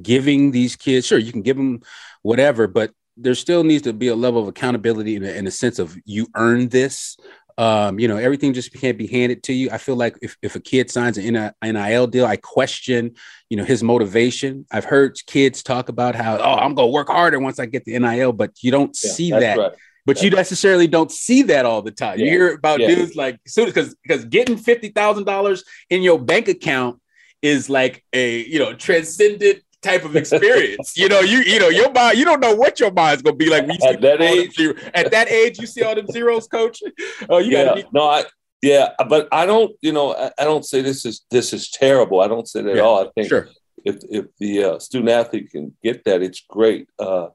giving 0.03 0.51
these 0.51 0.75
kids. 0.75 1.07
Sure, 1.07 1.19
you 1.19 1.33
can 1.33 1.43
give 1.43 1.57
them 1.57 1.83
whatever, 2.23 2.67
but 2.67 2.91
there 3.17 3.35
still 3.35 3.65
needs 3.65 3.83
to 3.83 3.93
be 3.93 4.09
a 4.09 4.15
level 4.15 4.41
of 4.41 4.49
accountability 4.49 5.17
in 5.17 5.25
a, 5.25 5.29
in 5.29 5.47
a 5.47 5.51
sense 5.51 5.79
of 5.79 5.97
you 6.05 6.27
earned 6.37 6.71
this. 6.71 7.17
Um, 7.59 7.99
you 7.99 8.07
know, 8.07 8.17
everything 8.17 8.55
just 8.55 8.73
can't 8.73 8.97
be 8.97 9.09
handed 9.09 9.43
to 9.43 9.53
you. 9.53 9.69
I 9.73 9.79
feel 9.79 9.97
like 9.97 10.17
if, 10.23 10.37
if 10.43 10.55
a 10.55 10.61
kid 10.61 10.93
signs 10.93 11.19
an 11.19 11.53
NIL 11.61 12.07
deal, 12.07 12.25
I 12.25 12.37
question, 12.37 13.17
you 13.51 13.57
know, 13.57 13.65
his 13.65 13.83
motivation. 13.83 14.65
I've 14.71 14.85
heard 14.85 15.19
kids 15.27 15.65
talk 15.65 15.89
about 15.89 16.15
how, 16.15 16.39
oh, 16.39 16.55
I'm 16.55 16.77
going 16.77 16.87
to 16.87 16.93
work 16.93 17.09
harder 17.09 17.41
once 17.41 17.59
I 17.59 17.67
get 17.67 17.85
the 17.85 17.99
NIL, 17.99 18.33
but 18.33 18.53
you 18.63 18.71
don't 18.71 18.97
yeah, 19.03 19.11
see 19.11 19.31
that. 19.33 19.59
Right. 19.59 19.73
But 20.07 20.15
that's 20.15 20.23
you 20.23 20.31
necessarily 20.31 20.87
don't 20.87 21.11
see 21.11 21.43
that 21.43 21.67
all 21.67 21.83
the 21.83 21.91
time. 21.91 22.21
Yeah. 22.21 22.27
You 22.27 22.31
hear 22.31 22.55
about 22.55 22.79
yeah. 22.79 22.95
dudes 22.95 23.17
like 23.17 23.41
soon 23.47 23.67
because 23.67 23.95
because 24.03 24.25
getting 24.25 24.57
fifty 24.57 24.89
thousand 24.89 25.25
dollars 25.25 25.65
in 25.91 26.01
your 26.01 26.19
bank 26.19 26.49
account 26.49 27.01
is 27.43 27.69
like 27.69 28.05
a 28.15 28.39
you 28.45 28.59
know 28.59 28.73
transcendent 28.73 29.63
type 29.83 30.05
of 30.05 30.17
experience. 30.17 30.97
you 30.97 31.09
know, 31.09 31.21
you 31.21 31.39
you 31.41 31.59
know 31.59 31.69
your 31.69 31.91
mind. 31.93 32.19
You 32.19 32.25
don't 32.25 32.41
know 32.41 32.55
what 32.55 32.81
your 32.81 32.91
mind's 32.91 33.23
gonna 33.23 33.37
be 33.37 33.51
like 33.51 33.67
when 33.67 33.79
you 33.81 33.89
at 33.89 34.01
that 34.01 34.21
age. 34.21 34.59
At 34.95 35.11
that 35.11 35.31
age, 35.31 35.59
you 35.59 35.67
see 35.67 35.83
all 35.83 35.95
them 35.95 36.07
zeros, 36.09 36.47
coach. 36.47 36.81
Oh, 37.29 37.39
you 37.39 37.53
yeah. 37.53 37.65
gotta 37.65 37.83
be- 37.83 37.89
no, 37.93 38.09
I 38.09 38.25
yeah, 38.63 38.91
but 39.09 39.29
I 39.31 39.47
don't. 39.47 39.73
You 39.81 39.93
know, 39.93 40.15
I, 40.15 40.31
I, 40.39 40.45
don't 40.45 40.65
say 40.65 40.83
this 40.83 41.05
is 41.05 41.25
this 41.31 41.53
is 41.53 41.71
terrible. 41.71 42.21
I 42.21 42.29
don't 42.29 42.49
say 42.49 42.63
that 42.63 42.75
yeah, 42.75 42.83
at 42.83 42.85
all. 42.85 43.05
I 43.05 43.11
think 43.15 43.29
sure. 43.29 43.49
if 43.85 43.97
if 44.11 44.27
the 44.39 44.65
uh, 44.65 44.79
student 44.79 45.11
athlete 45.11 45.51
can 45.51 45.77
get 45.83 46.05
that, 46.05 46.23
it's 46.23 46.43
great. 46.49 46.89
Uh, 46.99 47.29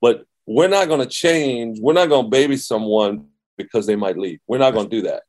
but 0.00 0.24
we're 0.46 0.68
not 0.68 0.88
going 0.88 1.00
to 1.00 1.06
change. 1.06 1.78
We're 1.80 1.92
not 1.92 2.08
going 2.08 2.24
to 2.24 2.30
baby 2.30 2.56
someone 2.56 3.26
because 3.58 3.86
they 3.86 3.96
might 3.96 4.16
leave. 4.16 4.40
We're 4.46 4.58
not 4.58 4.72
going 4.72 4.88
to 4.88 4.96
do 4.96 5.02
that. 5.02 5.22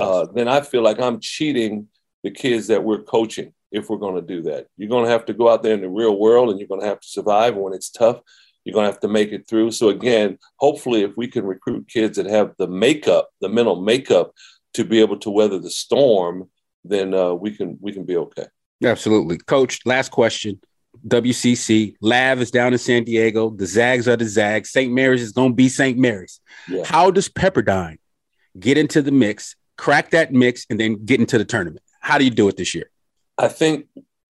Uh, 0.00 0.26
then 0.34 0.48
I 0.48 0.62
feel 0.62 0.82
like 0.82 0.98
I'm 0.98 1.20
cheating 1.20 1.88
the 2.22 2.30
kids 2.30 2.68
that 2.68 2.82
we're 2.82 3.02
coaching 3.02 3.52
if 3.74 3.90
we're 3.90 3.96
going 3.96 4.14
to 4.14 4.22
do 4.22 4.42
that. 4.42 4.68
You're 4.76 4.88
going 4.88 5.04
to 5.04 5.10
have 5.10 5.26
to 5.26 5.34
go 5.34 5.50
out 5.50 5.62
there 5.62 5.74
in 5.74 5.80
the 5.80 5.88
real 5.88 6.16
world 6.16 6.48
and 6.48 6.58
you're 6.58 6.68
going 6.68 6.80
to 6.80 6.86
have 6.86 7.00
to 7.00 7.08
survive. 7.08 7.56
When 7.56 7.74
it's 7.74 7.90
tough, 7.90 8.20
you're 8.64 8.72
going 8.72 8.86
to 8.86 8.92
have 8.92 9.00
to 9.00 9.08
make 9.08 9.32
it 9.32 9.48
through. 9.48 9.72
So, 9.72 9.88
again, 9.88 10.38
hopefully, 10.56 11.02
if 11.02 11.16
we 11.16 11.26
can 11.26 11.44
recruit 11.44 11.88
kids 11.88 12.16
that 12.16 12.26
have 12.26 12.52
the 12.56 12.68
makeup, 12.68 13.30
the 13.40 13.48
mental 13.48 13.82
makeup 13.82 14.32
to 14.74 14.84
be 14.84 15.00
able 15.00 15.18
to 15.18 15.30
weather 15.30 15.58
the 15.58 15.70
storm, 15.70 16.48
then 16.84 17.14
uh, 17.14 17.34
we 17.34 17.50
can 17.50 17.76
we 17.80 17.92
can 17.92 18.04
be 18.04 18.16
okay. 18.16 18.46
Absolutely, 18.82 19.38
Coach. 19.38 19.80
Last 19.84 20.12
question. 20.12 20.60
WCC 21.08 21.96
Lav 22.00 22.40
is 22.40 22.52
down 22.52 22.72
in 22.72 22.78
San 22.78 23.02
Diego. 23.02 23.50
The 23.50 23.66
Zags 23.66 24.06
are 24.06 24.16
the 24.16 24.26
Zags. 24.26 24.70
St. 24.70 24.92
Mary's 24.92 25.22
is 25.22 25.32
going 25.32 25.50
to 25.50 25.54
be 25.54 25.68
St. 25.68 25.98
Mary's. 25.98 26.40
Yeah. 26.68 26.84
How 26.84 27.10
does 27.10 27.28
Pepperdine 27.28 27.98
get 28.58 28.78
into 28.78 29.02
the 29.02 29.10
mix, 29.10 29.56
crack 29.76 30.10
that 30.10 30.32
mix, 30.32 30.64
and 30.70 30.78
then 30.78 31.04
get 31.04 31.18
into 31.18 31.36
the 31.36 31.44
tournament? 31.44 31.82
How 32.00 32.16
do 32.18 32.24
you 32.24 32.30
do 32.30 32.46
it 32.46 32.56
this 32.56 32.76
year? 32.76 32.90
I 33.38 33.48
think 33.48 33.86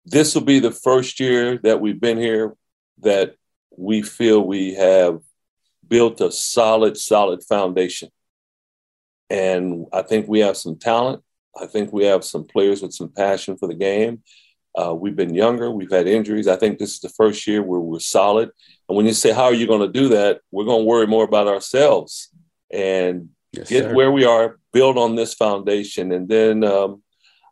this 0.05 0.33
will 0.33 0.43
be 0.43 0.60
the 0.60 0.71
first 0.71 1.19
year 1.19 1.60
that 1.63 1.81
we've 1.81 1.99
been 1.99 2.17
here 2.17 2.55
that 3.01 3.36
we 3.77 4.01
feel 4.01 4.41
we 4.41 4.73
have 4.75 5.19
built 5.88 6.21
a 6.21 6.31
solid, 6.31 6.97
solid 6.97 7.43
foundation. 7.43 8.10
And 9.29 9.86
I 9.93 10.01
think 10.01 10.27
we 10.27 10.39
have 10.39 10.57
some 10.57 10.77
talent. 10.77 11.23
I 11.60 11.67
think 11.67 11.91
we 11.91 12.05
have 12.05 12.23
some 12.23 12.45
players 12.45 12.81
with 12.81 12.93
some 12.93 13.10
passion 13.10 13.57
for 13.57 13.67
the 13.67 13.75
game. 13.75 14.23
Uh, 14.77 14.93
we've 14.93 15.15
been 15.15 15.33
younger. 15.33 15.71
We've 15.71 15.91
had 15.91 16.07
injuries. 16.07 16.47
I 16.47 16.55
think 16.55 16.77
this 16.77 16.93
is 16.93 16.99
the 16.99 17.10
first 17.10 17.47
year 17.47 17.63
where 17.63 17.79
we're 17.79 17.99
solid. 17.99 18.51
And 18.88 18.95
when 18.95 19.07
you 19.07 19.13
say, 19.13 19.33
How 19.33 19.45
are 19.45 19.53
you 19.53 19.67
going 19.67 19.81
to 19.81 19.88
do 19.88 20.10
that? 20.10 20.41
We're 20.51 20.65
going 20.65 20.81
to 20.81 20.86
worry 20.86 21.07
more 21.07 21.23
about 21.23 21.47
ourselves 21.47 22.29
and 22.71 23.29
yes, 23.51 23.69
get 23.69 23.86
sir. 23.86 23.95
where 23.95 24.12
we 24.12 24.25
are, 24.25 24.60
build 24.71 24.97
on 24.97 25.15
this 25.15 25.33
foundation. 25.33 26.12
And 26.12 26.29
then 26.29 26.63
um, 26.63 27.01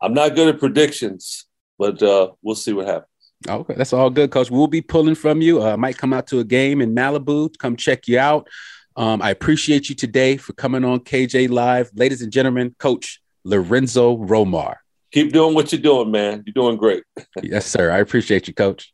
I'm 0.05 0.13
not 0.13 0.35
good 0.35 0.47
at 0.47 0.59
predictions, 0.59 1.45
but 1.79 2.01
uh, 2.03 2.29
we'll 2.43 2.53
see 2.53 2.73
what 2.73 2.85
happens. 2.85 3.09
Okay, 3.49 3.73
that's 3.73 3.91
all 3.91 4.11
good, 4.11 4.29
Coach. 4.29 4.51
We'll 4.51 4.67
be 4.67 4.81
pulling 4.81 5.15
from 5.15 5.41
you. 5.41 5.63
Uh, 5.63 5.75
might 5.77 5.97
come 5.97 6.13
out 6.13 6.27
to 6.27 6.39
a 6.39 6.43
game 6.43 6.79
in 6.79 6.93
Malibu 6.93 7.51
to 7.51 7.57
come 7.57 7.75
check 7.75 8.07
you 8.07 8.19
out. 8.19 8.47
Um, 8.95 9.19
I 9.23 9.31
appreciate 9.31 9.89
you 9.89 9.95
today 9.95 10.37
for 10.37 10.53
coming 10.53 10.85
on 10.85 10.99
KJ 10.99 11.49
Live. 11.49 11.89
Ladies 11.95 12.21
and 12.21 12.31
gentlemen, 12.31 12.75
Coach 12.77 13.19
Lorenzo 13.45 14.17
Romar. 14.17 14.75
Keep 15.11 15.33
doing 15.33 15.55
what 15.55 15.71
you're 15.71 15.81
doing, 15.81 16.11
man. 16.11 16.43
You're 16.45 16.53
doing 16.53 16.77
great. 16.77 17.03
yes, 17.41 17.65
sir. 17.65 17.89
I 17.89 17.97
appreciate 17.97 18.47
you, 18.47 18.53
Coach. 18.53 18.93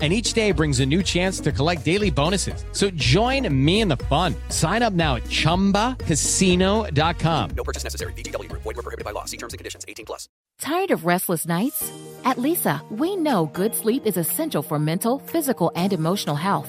and 0.00 0.12
each 0.12 0.34
day 0.34 0.52
brings 0.52 0.80
a 0.80 0.86
new 0.86 1.02
chance 1.02 1.40
to 1.40 1.50
collect 1.50 1.86
daily 1.86 2.10
bonuses. 2.10 2.66
So 2.72 2.90
join 2.90 3.48
me 3.64 3.80
in 3.80 3.88
the 3.88 3.96
fun. 3.96 4.34
Sign 4.50 4.82
up 4.82 4.92
now 4.92 5.16
at 5.16 5.22
ChumbaCasino.com. 5.24 7.50
No 7.56 7.64
purchase 7.64 7.82
necessary. 7.82 8.12
VGW. 8.12 8.52
Void 8.52 8.66
were 8.66 8.74
prohibited 8.74 9.06
by 9.06 9.12
law. 9.12 9.24
See 9.24 9.38
terms 9.38 9.54
and 9.54 9.58
conditions. 9.58 9.86
18 9.88 10.04
plus. 10.04 10.28
Tired 10.60 10.90
of 10.90 11.06
restless 11.06 11.46
nights? 11.46 11.90
At 12.24 12.38
Leesa, 12.38 12.80
we 12.90 13.14
know 13.16 13.46
good 13.46 13.74
sleep 13.74 14.06
is 14.06 14.16
essential 14.16 14.62
for 14.62 14.78
mental, 14.78 15.18
physical, 15.18 15.70
and 15.74 15.92
emotional 15.92 16.36
health. 16.36 16.68